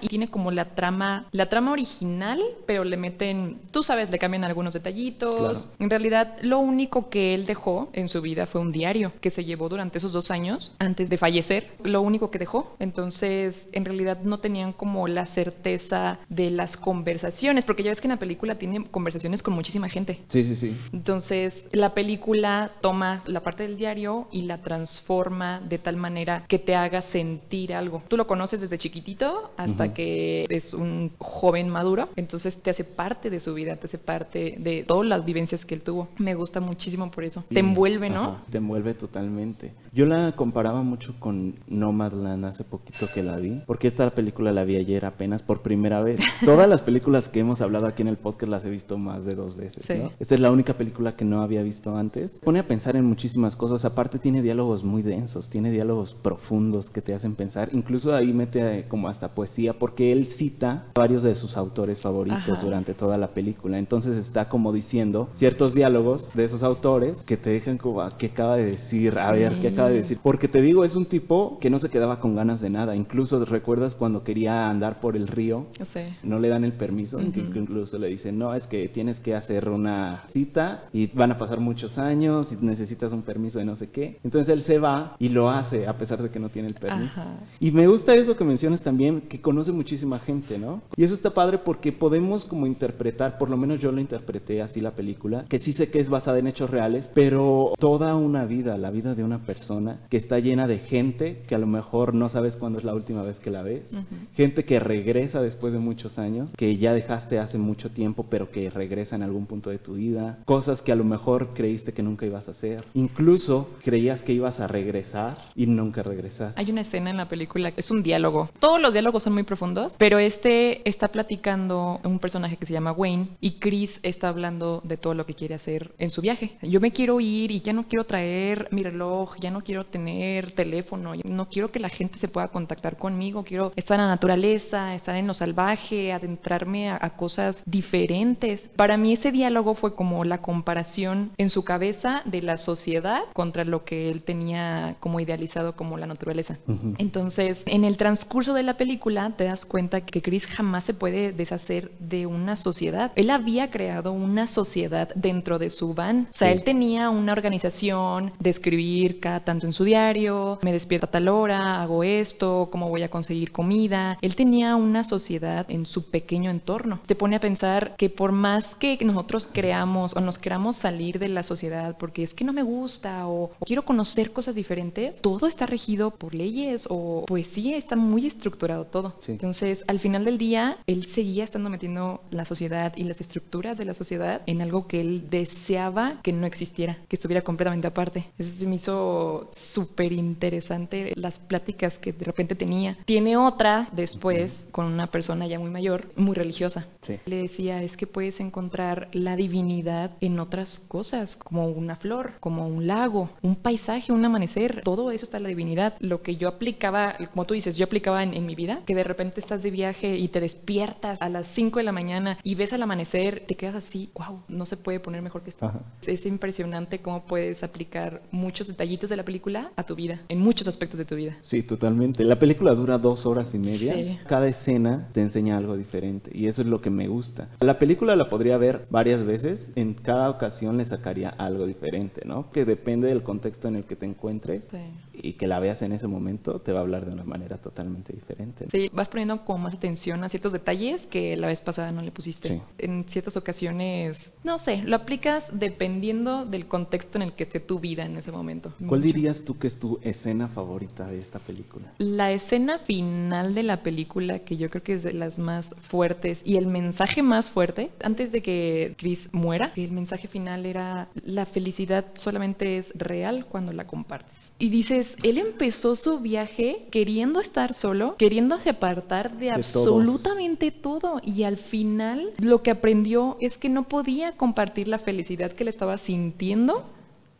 y 0.00 0.08
tiene 0.08 0.28
como 0.28 0.50
la 0.50 0.66
trama, 0.74 1.26
la 1.32 1.48
trama 1.48 1.72
original, 1.72 2.40
pero 2.66 2.84
le 2.84 2.96
meten, 2.96 3.60
tú 3.70 3.82
sabes, 3.82 4.10
le 4.10 4.18
cambian 4.18 4.44
algunos 4.44 4.72
detallitos. 4.72 5.62
Claro. 5.62 5.76
En 5.78 5.90
realidad, 5.90 6.36
lo 6.42 6.58
único 6.58 7.10
que 7.10 7.34
él 7.34 7.46
dejó 7.46 7.90
en 7.92 8.08
su 8.08 8.20
vida 8.20 8.46
fue 8.46 8.60
un 8.60 8.72
diario 8.72 9.12
que 9.20 9.30
se 9.30 9.44
llevó 9.44 9.68
durante 9.68 9.98
esos 9.98 10.12
dos 10.12 10.30
años 10.30 10.72
antes 10.78 11.10
de 11.10 11.16
fallecer. 11.16 11.70
Lo 11.82 12.02
único 12.02 12.30
que 12.30 12.38
dejó. 12.38 12.76
Entonces, 12.78 13.68
en 13.72 13.84
realidad 13.84 14.20
no 14.22 14.38
tenían 14.38 14.72
como 14.72 15.08
la 15.08 15.26
certeza 15.26 16.18
de 16.28 16.50
las 16.50 16.76
conversaciones, 16.76 17.64
porque 17.64 17.82
ya 17.82 17.90
ves 17.90 18.00
que 18.00 18.06
en 18.06 18.12
la 18.12 18.18
película 18.18 18.56
tiene 18.56 18.84
conversaciones 18.84 19.42
con 19.42 19.54
muchísima 19.54 19.88
gente. 19.88 20.20
Sí, 20.28 20.44
sí, 20.44 20.56
sí. 20.56 20.76
Entonces, 20.92 21.66
la 21.72 21.94
película 21.94 22.70
toma 22.80 23.22
la 23.26 23.40
parte 23.40 23.64
del 23.64 23.76
diario 23.76 24.28
y 24.30 24.42
la 24.42 24.58
transforma 24.58 25.60
de 25.60 25.78
tal 25.78 25.96
manera 25.96 26.44
que 26.48 26.58
te 26.58 26.74
haga 26.74 27.02
sentir 27.02 27.74
algo. 27.74 28.02
Tú 28.08 28.16
lo 28.16 28.26
conoces 28.26 28.60
desde 28.60 28.78
chiquitito 28.78 29.31
hasta 29.56 29.94
que 29.94 30.46
es 30.48 30.74
un 30.74 31.12
joven 31.18 31.68
maduro, 31.68 32.08
entonces 32.16 32.56
te 32.58 32.70
hace 32.70 32.84
parte 32.84 33.30
de 33.30 33.40
su 33.40 33.54
vida, 33.54 33.76
te 33.76 33.86
hace 33.86 33.98
parte 33.98 34.56
de 34.58 34.84
todas 34.84 35.06
las 35.06 35.24
vivencias 35.24 35.64
que 35.64 35.74
él 35.74 35.82
tuvo. 35.82 36.08
Me 36.18 36.34
gusta 36.34 36.60
muchísimo 36.60 37.10
por 37.10 37.24
eso. 37.24 37.44
Te 37.48 37.60
envuelve, 37.60 38.10
¿no? 38.10 38.22
Ajá, 38.22 38.42
te 38.50 38.58
envuelve 38.58 38.94
totalmente. 38.94 39.72
Yo 39.92 40.06
la 40.06 40.32
comparaba 40.32 40.82
mucho 40.82 41.14
con 41.18 41.56
Nomadland 41.68 42.44
hace 42.46 42.64
poquito 42.64 43.06
que 43.12 43.22
la 43.22 43.36
vi, 43.36 43.62
porque 43.66 43.88
esta 43.88 44.10
película 44.10 44.52
la 44.52 44.64
vi 44.64 44.76
ayer 44.76 45.04
apenas 45.04 45.42
por 45.42 45.62
primera 45.62 46.00
vez. 46.02 46.20
Todas 46.44 46.68
las 46.68 46.80
películas 46.82 47.28
que 47.28 47.40
hemos 47.40 47.60
hablado 47.60 47.86
aquí 47.86 48.02
en 48.02 48.08
el 48.08 48.16
podcast 48.16 48.50
las 48.50 48.64
he 48.64 48.70
visto 48.70 48.96
más 48.98 49.24
de 49.24 49.34
dos 49.34 49.56
veces, 49.56 49.84
Sí. 49.86 49.94
¿no? 49.94 50.12
Esta 50.18 50.34
es 50.34 50.40
la 50.40 50.50
única 50.50 50.74
película 50.74 51.14
que 51.16 51.24
no 51.24 51.42
había 51.42 51.62
visto 51.62 51.96
antes. 51.96 52.40
Pone 52.42 52.58
a 52.58 52.66
pensar 52.66 52.96
en 52.96 53.04
muchísimas 53.04 53.56
cosas, 53.56 53.84
aparte 53.84 54.18
tiene 54.18 54.42
diálogos 54.42 54.82
muy 54.84 55.02
densos, 55.02 55.48
tiene 55.50 55.70
diálogos 55.70 56.14
profundos 56.14 56.90
que 56.90 57.02
te 57.02 57.14
hacen 57.14 57.34
pensar, 57.34 57.68
incluso 57.72 58.14
ahí 58.14 58.32
mete 58.32 58.78
eh, 58.78 58.84
como 58.88 59.08
hasta 59.08 59.21
poesía, 59.28 59.78
porque 59.78 60.12
él 60.12 60.26
cita 60.28 60.86
varios 60.94 61.22
de 61.22 61.34
sus 61.34 61.56
autores 61.56 62.00
favoritos 62.00 62.42
Ajá. 62.58 62.62
durante 62.64 62.94
toda 62.94 63.18
la 63.18 63.28
película. 63.28 63.78
Entonces 63.78 64.16
está 64.16 64.48
como 64.48 64.72
diciendo 64.72 65.28
ciertos 65.34 65.74
diálogos 65.74 66.30
de 66.34 66.44
esos 66.44 66.62
autores 66.62 67.22
que 67.24 67.36
te 67.36 67.50
dejan 67.50 67.78
como, 67.78 68.00
"Ah, 68.02 68.10
¿qué 68.18 68.26
acaba 68.26 68.56
de 68.56 68.64
decir? 68.64 69.18
A 69.18 69.30
ver, 69.32 69.54
¿qué 69.56 69.68
Sí. 69.68 69.74
acaba 69.74 69.88
de 69.88 69.96
decir? 69.96 70.18
Porque 70.22 70.48
te 70.48 70.60
digo, 70.62 70.84
es 70.84 70.96
un 70.96 71.06
tipo 71.06 71.58
que 71.60 71.70
no 71.70 71.78
se 71.78 71.88
quedaba 71.88 72.20
con 72.20 72.34
ganas 72.36 72.60
de 72.60 72.70
nada. 72.70 72.94
Incluso 72.96 73.44
recuerdas 73.44 73.94
cuando 73.94 74.24
quería 74.24 74.68
andar 74.70 75.00
por 75.00 75.16
el 75.16 75.26
río, 75.28 75.66
No 75.78 75.84
sé. 75.84 76.14
no 76.22 76.38
le 76.38 76.48
dan 76.48 76.64
el 76.64 76.72
permiso, 76.72 77.18
incluso 77.20 77.98
le 77.98 78.08
dicen, 78.08 78.38
no, 78.38 78.54
es 78.54 78.66
que 78.66 78.88
tienes 78.88 79.20
que 79.20 79.34
hacer 79.34 79.68
una 79.68 80.24
cita 80.28 80.84
y 80.92 81.06
van 81.08 81.32
a 81.32 81.38
pasar 81.38 81.60
muchos 81.60 81.98
años 81.98 82.52
y 82.52 82.64
necesitas 82.64 83.12
un 83.12 83.22
permiso 83.22 83.58
de 83.58 83.64
no 83.64 83.76
sé 83.76 83.90
qué. 83.90 84.18
Entonces 84.24 84.52
él 84.52 84.62
se 84.62 84.78
va 84.78 85.16
y 85.18 85.28
lo 85.28 85.50
hace 85.50 85.86
a 85.86 85.96
pesar 85.98 86.22
de 86.22 86.30
que 86.30 86.38
no 86.38 86.48
tiene 86.48 86.68
el 86.68 86.74
permiso. 86.74 87.20
Ajá. 87.20 87.40
Y 87.60 87.70
me 87.70 87.86
gusta 87.86 88.14
eso 88.14 88.36
que 88.36 88.44
mencionas 88.44 88.82
también, 88.82 89.01
que 89.28 89.40
conoce 89.40 89.72
muchísima 89.72 90.18
gente, 90.18 90.58
¿no? 90.58 90.82
Y 90.96 91.04
eso 91.04 91.14
está 91.14 91.34
padre 91.34 91.58
porque 91.58 91.92
podemos 91.92 92.44
como 92.44 92.66
interpretar, 92.66 93.38
por 93.38 93.50
lo 93.50 93.56
menos 93.56 93.80
yo 93.80 93.92
lo 93.92 94.00
interpreté 94.00 94.62
así 94.62 94.80
la 94.80 94.92
película, 94.92 95.44
que 95.48 95.58
sí 95.58 95.72
sé 95.72 95.90
que 95.90 95.98
es 95.98 96.08
basada 96.08 96.38
en 96.38 96.46
hechos 96.46 96.70
reales, 96.70 97.10
pero 97.14 97.72
toda 97.78 98.14
una 98.16 98.44
vida, 98.44 98.78
la 98.78 98.90
vida 98.90 99.14
de 99.14 99.24
una 99.24 99.38
persona 99.44 100.00
que 100.08 100.16
está 100.16 100.38
llena 100.38 100.66
de 100.66 100.78
gente 100.78 101.42
que 101.46 101.54
a 101.54 101.58
lo 101.58 101.66
mejor 101.66 102.14
no 102.14 102.28
sabes 102.28 102.56
cuándo 102.56 102.78
es 102.78 102.84
la 102.84 102.94
última 102.94 103.22
vez 103.22 103.40
que 103.40 103.50
la 103.50 103.62
ves, 103.62 103.92
gente 104.34 104.64
que 104.64 104.80
regresa 104.80 105.42
después 105.42 105.72
de 105.72 105.78
muchos 105.78 106.18
años, 106.18 106.52
que 106.56 106.76
ya 106.76 106.92
dejaste 106.92 107.38
hace 107.38 107.58
mucho 107.58 107.90
tiempo, 107.90 108.26
pero 108.28 108.50
que 108.50 108.70
regresa 108.70 109.16
en 109.16 109.22
algún 109.22 109.46
punto 109.46 109.70
de 109.70 109.78
tu 109.78 109.94
vida, 109.94 110.38
cosas 110.44 110.82
que 110.82 110.92
a 110.92 110.96
lo 110.96 111.04
mejor 111.04 111.54
creíste 111.54 111.92
que 111.92 112.02
nunca 112.02 112.26
ibas 112.26 112.48
a 112.48 112.52
hacer, 112.52 112.84
incluso 112.94 113.68
creías 113.82 114.22
que 114.22 114.32
ibas 114.32 114.60
a 114.60 114.66
regresar 114.66 115.38
y 115.54 115.66
nunca 115.66 116.02
regresaste. 116.02 116.60
Hay 116.60 116.70
una 116.70 116.82
escena 116.82 117.10
en 117.10 117.16
la 117.16 117.28
película 117.28 117.72
que 117.72 117.80
es 117.80 117.90
un 117.90 118.02
diálogo. 118.02 118.50
Todos 118.58 118.80
los 118.80 118.91
diálogos 118.92 119.22
son 119.22 119.34
muy 119.34 119.42
profundos, 119.42 119.94
pero 119.98 120.18
este 120.18 120.88
está 120.88 121.08
platicando 121.08 122.00
un 122.04 122.18
personaje 122.18 122.56
que 122.56 122.66
se 122.66 122.72
llama 122.72 122.92
Wayne 122.92 123.28
y 123.40 123.52
Chris 123.58 124.00
está 124.02 124.28
hablando 124.28 124.80
de 124.84 124.96
todo 124.96 125.14
lo 125.14 125.26
que 125.26 125.34
quiere 125.34 125.54
hacer 125.54 125.92
en 125.98 126.10
su 126.10 126.20
viaje. 126.20 126.56
Yo 126.62 126.80
me 126.80 126.92
quiero 126.92 127.20
ir 127.20 127.50
y 127.50 127.60
ya 127.60 127.72
no 127.72 127.84
quiero 127.88 128.04
traer 128.04 128.68
mi 128.70 128.82
reloj, 128.82 129.36
ya 129.38 129.50
no 129.50 129.62
quiero 129.62 129.84
tener 129.84 130.52
teléfono, 130.52 131.12
no 131.24 131.48
quiero 131.48 131.70
que 131.70 131.80
la 131.80 131.88
gente 131.88 132.18
se 132.18 132.28
pueda 132.28 132.48
contactar 132.48 132.96
conmigo, 132.96 133.44
quiero 133.44 133.72
estar 133.76 133.98
en 133.98 134.06
la 134.06 134.10
naturaleza, 134.10 134.94
estar 134.94 135.16
en 135.16 135.26
lo 135.26 135.34
salvaje, 135.34 136.12
adentrarme 136.12 136.90
a, 136.90 136.98
a 137.00 137.16
cosas 137.16 137.62
diferentes. 137.66 138.70
Para 138.76 138.96
mí 138.96 139.12
ese 139.12 139.32
diálogo 139.32 139.74
fue 139.74 139.94
como 139.94 140.24
la 140.24 140.38
comparación 140.38 141.30
en 141.38 141.50
su 141.50 141.64
cabeza 141.64 142.22
de 142.24 142.42
la 142.42 142.56
sociedad 142.56 143.22
contra 143.32 143.64
lo 143.64 143.84
que 143.84 144.10
él 144.10 144.22
tenía 144.22 144.96
como 145.00 145.20
idealizado 145.20 145.74
como 145.74 145.96
la 145.96 146.06
naturaleza. 146.06 146.58
Entonces, 146.98 147.62
en 147.66 147.84
el 147.84 147.96
transcurso 147.96 148.54
de 148.54 148.62
la 148.62 148.76
película 148.86 149.32
te 149.36 149.44
das 149.44 149.64
cuenta 149.64 150.00
que 150.00 150.20
Chris 150.22 150.44
jamás 150.44 150.82
se 150.82 150.92
puede 150.92 151.30
deshacer 151.32 151.92
de 152.00 152.26
una 152.26 152.56
sociedad. 152.56 153.12
Él 153.14 153.30
había 153.30 153.70
creado 153.70 154.10
una 154.10 154.48
sociedad 154.48 155.08
dentro 155.14 155.60
de 155.60 155.70
su 155.70 155.94
van. 155.94 156.26
O 156.32 156.36
sea, 156.36 156.48
Sí. 156.48 156.54
él 156.54 156.64
tenía 156.64 157.08
una 157.08 157.30
organización 157.32 158.32
de 158.40 158.50
escribir 158.50 159.20
cada 159.20 159.38
tanto 159.44 159.66
en 159.68 159.72
su 159.72 159.84
diario, 159.84 160.58
me 160.62 160.72
despierto 160.72 161.06
a 161.06 161.10
tal 161.12 161.28
hora, 161.28 161.80
hago 161.80 162.02
esto, 162.02 162.68
cómo 162.72 162.88
voy 162.88 163.04
a 163.04 163.08
conseguir 163.08 163.52
comida. 163.52 164.18
Él 164.20 164.34
tenía 164.34 164.74
una 164.74 165.04
sociedad 165.04 165.64
en 165.68 165.86
su 165.86 166.10
pequeño 166.10 166.50
entorno. 166.50 166.98
Te 167.06 167.14
pone 167.14 167.36
a 167.36 167.40
pensar 167.40 167.94
que 167.96 168.10
por 168.10 168.32
más 168.32 168.74
que 168.74 168.98
nosotros 169.04 169.48
creamos 169.52 170.16
o 170.16 170.20
nos 170.20 170.38
queramos 170.38 170.76
salir 170.76 171.20
de 171.20 171.28
la 171.28 171.44
sociedad 171.44 171.96
porque 171.98 172.24
es 172.24 172.34
que 172.34 172.44
no 172.44 172.52
me 172.52 172.64
gusta 172.64 173.28
o, 173.28 173.50
o 173.60 173.64
quiero 173.64 173.84
conocer 173.84 174.32
cosas 174.32 174.56
diferentes, 174.56 175.20
todo 175.20 175.46
está 175.46 175.66
regido 175.66 176.10
por 176.10 176.34
leyes 176.34 176.86
o 176.90 177.24
pues 177.28 177.46
sí, 177.46 177.72
está 177.74 177.94
muy 177.94 178.26
estructurado 178.26 178.71
todo. 178.84 179.16
Sí. 179.20 179.32
Entonces, 179.32 179.84
al 179.86 179.98
final 179.98 180.24
del 180.24 180.38
día, 180.38 180.78
él 180.86 181.06
seguía 181.06 181.44
estando 181.44 181.70
metiendo 181.70 182.22
la 182.30 182.44
sociedad 182.44 182.92
y 182.96 183.04
las 183.04 183.20
estructuras 183.20 183.78
de 183.78 183.84
la 183.84 183.94
sociedad 183.94 184.42
en 184.46 184.62
algo 184.62 184.86
que 184.86 185.00
él 185.00 185.28
deseaba 185.30 186.20
que 186.22 186.32
no 186.32 186.46
existiera, 186.46 186.98
que 187.08 187.16
estuviera 187.16 187.42
completamente 187.42 187.86
aparte. 187.86 188.30
Eso 188.38 188.54
se 188.54 188.66
me 188.66 188.76
hizo 188.76 189.48
súper 189.50 190.12
interesante 190.12 191.12
las 191.16 191.38
pláticas 191.38 191.98
que 191.98 192.12
de 192.12 192.24
repente 192.24 192.54
tenía. 192.54 192.98
Tiene 193.04 193.36
otra 193.36 193.88
después 193.92 194.68
con 194.70 194.86
una 194.86 195.08
persona 195.08 195.46
ya 195.46 195.58
muy 195.58 195.70
mayor, 195.70 196.12
muy 196.16 196.34
religiosa. 196.34 196.86
Sí. 197.02 197.18
Le 197.26 197.36
decía, 197.36 197.82
es 197.82 197.96
que 197.96 198.06
puedes 198.06 198.40
encontrar 198.40 199.08
la 199.12 199.36
divinidad 199.36 200.12
en 200.20 200.38
otras 200.40 200.78
cosas, 200.78 201.36
como 201.36 201.66
una 201.66 201.96
flor, 201.96 202.34
como 202.40 202.66
un 202.66 202.86
lago, 202.86 203.30
un 203.42 203.56
paisaje, 203.56 204.12
un 204.12 204.24
amanecer. 204.24 204.82
Todo 204.84 205.10
eso 205.10 205.24
está 205.24 205.36
en 205.36 205.42
la 205.44 205.48
divinidad. 205.48 205.94
Lo 206.00 206.22
que 206.22 206.36
yo 206.36 206.48
aplicaba, 206.48 207.16
como 207.32 207.44
tú 207.44 207.54
dices, 207.54 207.76
yo 207.76 207.84
aplicaba 207.84 208.22
en, 208.22 208.34
en 208.34 208.46
mi 208.46 208.54
vida, 208.62 208.80
que 208.86 208.94
de 208.94 209.04
repente 209.04 209.40
estás 209.40 209.62
de 209.62 209.70
viaje 209.70 210.16
y 210.16 210.28
te 210.28 210.40
despiertas 210.40 211.20
a 211.20 211.28
las 211.28 211.48
5 211.48 211.78
de 211.80 211.82
la 211.84 211.92
mañana 211.92 212.38
y 212.42 212.54
ves 212.54 212.72
al 212.72 212.82
amanecer, 212.82 213.44
te 213.46 213.56
quedas 213.56 213.74
así, 213.74 214.10
wow, 214.14 214.40
no 214.48 214.66
se 214.66 214.76
puede 214.76 215.00
poner 215.00 215.22
mejor 215.22 215.42
que 215.42 215.50
esto. 215.50 215.66
Ajá. 215.66 215.80
Es 216.06 216.24
impresionante 216.26 217.00
cómo 217.00 217.24
puedes 217.24 217.62
aplicar 217.62 218.22
muchos 218.30 218.66
detallitos 218.66 219.10
de 219.10 219.16
la 219.16 219.24
película 219.24 219.72
a 219.76 219.82
tu 219.82 219.96
vida, 219.96 220.20
en 220.28 220.38
muchos 220.38 220.68
aspectos 220.68 220.98
de 220.98 221.04
tu 221.04 221.16
vida. 221.16 221.38
Sí, 221.42 221.62
totalmente. 221.62 222.24
La 222.24 222.38
película 222.38 222.74
dura 222.74 222.98
dos 222.98 223.26
horas 223.26 223.54
y 223.54 223.58
media. 223.58 223.94
Sí. 223.94 224.18
Cada 224.28 224.48
escena 224.48 225.08
te 225.12 225.20
enseña 225.20 225.56
algo 225.56 225.76
diferente 225.76 226.30
y 226.32 226.46
eso 226.46 226.62
es 226.62 226.68
lo 226.68 226.80
que 226.80 226.90
me 226.90 227.08
gusta. 227.08 227.48
La 227.60 227.78
película 227.78 228.14
la 228.16 228.28
podría 228.28 228.56
ver 228.58 228.86
varias 228.90 229.24
veces. 229.24 229.72
En 229.74 229.94
cada 229.94 230.30
ocasión 230.30 230.76
le 230.76 230.84
sacaría 230.84 231.30
algo 231.30 231.66
diferente, 231.66 232.22
¿no? 232.24 232.50
Que 232.50 232.64
depende 232.64 233.08
del 233.08 233.22
contexto 233.22 233.68
en 233.68 233.76
el 233.76 233.84
que 233.84 233.96
te 233.96 234.06
encuentres 234.06 234.68
Sí. 234.70 234.78
Y 235.14 235.34
que 235.34 235.46
la 235.46 235.60
veas 235.60 235.82
en 235.82 235.92
ese 235.92 236.08
momento, 236.08 236.60
te 236.60 236.72
va 236.72 236.80
a 236.80 236.82
hablar 236.82 237.06
de 237.06 237.12
una 237.12 237.24
manera 237.24 237.58
totalmente 237.58 238.12
diferente. 238.12 238.66
Sí, 238.70 238.90
vas 238.92 239.08
poniendo 239.08 239.44
como 239.44 239.64
más 239.64 239.74
atención 239.74 240.24
a 240.24 240.28
ciertos 240.28 240.52
detalles 240.52 241.06
que 241.06 241.36
la 241.36 241.46
vez 241.46 241.60
pasada 241.60 241.92
no 241.92 242.02
le 242.02 242.10
pusiste. 242.10 242.48
Sí. 242.48 242.60
En 242.78 243.04
ciertas 243.08 243.36
ocasiones, 243.36 244.32
no 244.44 244.58
sé, 244.58 244.82
lo 244.84 244.96
aplicas 244.96 245.58
dependiendo 245.58 246.46
del 246.46 246.66
contexto 246.66 247.18
en 247.18 247.22
el 247.22 247.32
que 247.32 247.44
esté 247.44 247.60
tu 247.60 247.80
vida 247.80 248.04
en 248.04 248.16
ese 248.16 248.32
momento. 248.32 248.72
¿Cuál 248.78 249.00
Mucho. 249.00 249.02
dirías 249.02 249.44
tú 249.44 249.58
que 249.58 249.66
es 249.66 249.78
tu 249.78 249.98
escena 250.02 250.48
favorita 250.48 251.06
de 251.06 251.20
esta 251.20 251.38
película? 251.38 251.92
La 251.98 252.32
escena 252.32 252.78
final 252.78 253.54
de 253.54 253.62
la 253.62 253.82
película, 253.82 254.40
que 254.40 254.56
yo 254.56 254.70
creo 254.70 254.82
que 254.82 254.94
es 254.94 255.02
de 255.02 255.12
las 255.12 255.38
más 255.38 255.74
fuertes 255.80 256.42
y 256.44 256.56
el 256.56 256.66
mensaje 256.66 257.22
más 257.22 257.50
fuerte, 257.50 257.90
antes 258.02 258.32
de 258.32 258.42
que 258.42 258.94
Chris 258.98 259.28
muera, 259.32 259.72
el 259.76 259.92
mensaje 259.92 260.28
final 260.28 260.66
era 260.66 261.08
la 261.24 261.46
felicidad 261.46 262.06
solamente 262.14 262.78
es 262.78 262.92
real 262.94 263.46
cuando 263.46 263.72
la 263.72 263.86
compartes. 263.86 264.52
Y 264.58 264.70
dices, 264.70 265.01
él 265.22 265.38
empezó 265.38 265.96
su 265.96 266.20
viaje 266.20 266.86
queriendo 266.90 267.40
estar 267.40 267.74
solo, 267.74 268.16
queriéndose 268.16 268.70
apartar 268.70 269.38
de, 269.38 269.50
absolutamente 269.50 270.70
todo 270.70 271.20
y 271.22 271.42
al 271.44 271.56
final 271.56 272.32
lo 272.38 272.62
que 272.62 272.70
aprendió 272.70 273.36
es 273.40 273.58
que 273.58 273.68
no 273.68 273.88
podía 273.88 274.32
compartir 274.32 274.88
la 274.88 274.98
felicidad 274.98 275.52
que 275.52 275.64
le 275.64 275.70
estaba 275.70 275.98
sintiendo 275.98 276.84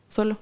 solo. 0.08 0.38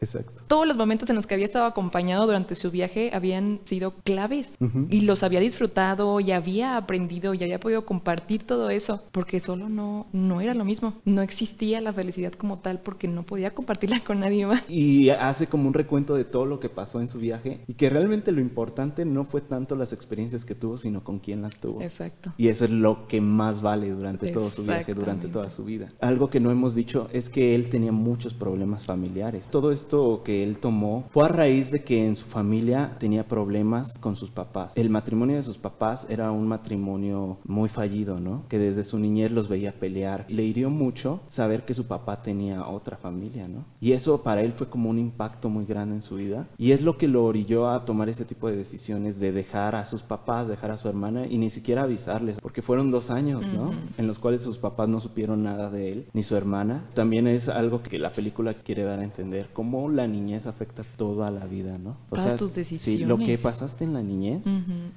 Exacto. 0.00 0.42
Todos 0.46 0.66
los 0.66 0.76
momentos 0.76 1.08
en 1.10 1.16
los 1.16 1.26
que 1.26 1.34
había 1.34 1.46
estado 1.46 1.64
acompañado 1.64 2.26
durante 2.26 2.54
su 2.54 2.70
viaje 2.70 3.10
habían 3.12 3.60
sido 3.64 3.94
claves 4.04 4.48
y 4.90 5.00
los 5.02 5.22
había 5.22 5.40
disfrutado 5.40 6.20
y 6.20 6.32
había 6.32 6.76
aprendido 6.76 7.34
y 7.34 7.42
había 7.42 7.60
podido 7.60 7.84
compartir 7.84 8.44
todo 8.44 8.70
eso 8.70 9.02
porque 9.12 9.40
solo 9.40 9.68
no, 9.68 10.06
no 10.12 10.40
era 10.40 10.54
lo 10.54 10.64
mismo. 10.64 10.94
No 11.04 11.22
existía 11.22 11.80
la 11.80 11.92
felicidad 11.92 12.32
como 12.32 12.58
tal 12.58 12.80
porque 12.80 13.08
no 13.08 13.24
podía 13.24 13.54
compartirla 13.54 14.00
con 14.00 14.20
nadie 14.20 14.46
más. 14.46 14.62
Y 14.68 15.10
hace 15.10 15.46
como 15.46 15.68
un 15.68 15.74
recuento 15.74 16.14
de 16.14 16.24
todo 16.24 16.46
lo 16.46 16.60
que 16.60 16.68
pasó 16.68 17.00
en 17.00 17.08
su 17.08 17.18
viaje 17.18 17.64
y 17.66 17.74
que 17.74 17.90
realmente 17.90 18.32
lo 18.32 18.40
importante 18.40 19.04
no 19.04 19.24
fue 19.24 19.40
tanto 19.40 19.74
las 19.74 19.92
experiencias 19.92 20.44
que 20.44 20.54
tuvo, 20.54 20.78
sino 20.78 21.02
con 21.02 21.18
quién 21.18 21.42
las 21.42 21.58
tuvo. 21.58 21.82
Exacto. 21.82 22.32
Y 22.36 22.48
eso 22.48 22.64
es 22.64 22.70
lo 22.70 23.08
que 23.08 23.20
más 23.20 23.62
vale 23.62 23.90
durante 23.90 24.30
todo 24.30 24.50
su 24.50 24.62
viaje, 24.64 24.94
durante 24.94 25.28
toda 25.28 25.48
su 25.48 25.64
vida. 25.64 25.88
Algo 26.00 26.30
que 26.30 26.40
no 26.40 26.50
hemos 26.50 26.74
dicho 26.74 27.08
es 27.12 27.28
que 27.28 27.54
él 27.54 27.68
tenía 27.68 27.92
muchos 27.92 28.34
problemas 28.34 28.84
familiares. 28.84 29.48
Todo 29.48 29.72
esto 29.72 29.87
que 30.24 30.44
él 30.44 30.58
tomó 30.58 31.06
fue 31.08 31.24
a 31.24 31.28
raíz 31.28 31.70
de 31.70 31.82
que 31.82 32.06
en 32.06 32.14
su 32.14 32.26
familia 32.26 32.96
tenía 32.98 33.26
problemas 33.26 33.98
con 33.98 34.16
sus 34.16 34.30
papás. 34.30 34.76
El 34.76 34.90
matrimonio 34.90 35.36
de 35.36 35.42
sus 35.42 35.58
papás 35.58 36.06
era 36.10 36.30
un 36.30 36.46
matrimonio 36.46 37.38
muy 37.44 37.68
fallido, 37.68 38.20
¿no? 38.20 38.44
Que 38.48 38.58
desde 38.58 38.82
su 38.82 38.98
niñez 38.98 39.32
los 39.32 39.48
veía 39.48 39.72
pelear. 39.72 40.26
Le 40.28 40.44
hirió 40.44 40.68
mucho 40.68 41.20
saber 41.26 41.64
que 41.64 41.74
su 41.74 41.86
papá 41.86 42.22
tenía 42.22 42.68
otra 42.68 42.96
familia, 42.98 43.48
¿no? 43.48 43.64
Y 43.80 43.92
eso 43.92 44.22
para 44.22 44.42
él 44.42 44.52
fue 44.52 44.68
como 44.68 44.90
un 44.90 44.98
impacto 44.98 45.48
muy 45.48 45.64
grande 45.64 45.94
en 45.96 46.02
su 46.02 46.16
vida. 46.16 46.48
Y 46.58 46.72
es 46.72 46.82
lo 46.82 46.98
que 46.98 47.08
lo 47.08 47.24
orilló 47.24 47.68
a 47.70 47.84
tomar 47.84 48.08
ese 48.08 48.24
tipo 48.24 48.50
de 48.50 48.56
decisiones 48.56 49.18
de 49.18 49.32
dejar 49.32 49.74
a 49.74 49.84
sus 49.84 50.02
papás, 50.02 50.48
dejar 50.48 50.70
a 50.70 50.76
su 50.76 50.88
hermana 50.88 51.26
y 51.26 51.38
ni 51.38 51.48
siquiera 51.48 51.84
avisarles, 51.84 52.40
porque 52.40 52.62
fueron 52.62 52.90
dos 52.90 53.10
años, 53.10 53.50
¿no? 53.52 53.72
En 53.96 54.06
los 54.06 54.18
cuales 54.18 54.42
sus 54.42 54.58
papás 54.58 54.88
no 54.88 55.00
supieron 55.00 55.42
nada 55.42 55.70
de 55.70 55.92
él, 55.92 56.08
ni 56.12 56.22
su 56.22 56.36
hermana. 56.36 56.84
También 56.94 57.26
es 57.26 57.48
algo 57.48 57.82
que 57.82 57.98
la 57.98 58.12
película 58.12 58.54
quiere 58.54 58.82
dar 58.82 59.00
a 59.00 59.04
entender, 59.04 59.48
cómo 59.52 59.77
cómo 59.78 59.88
la 59.90 60.08
niñez 60.08 60.46
afecta 60.46 60.82
toda 60.96 61.30
la 61.30 61.46
vida, 61.46 61.78
¿no? 61.78 61.96
O 62.10 62.16
Todas 62.16 62.34
tus 62.34 62.54
decisiones. 62.54 63.00
Sí, 63.00 63.04
lo 63.04 63.16
que 63.16 63.38
pasaste 63.38 63.84
en 63.84 63.92
la 63.92 64.02
niñez 64.02 64.44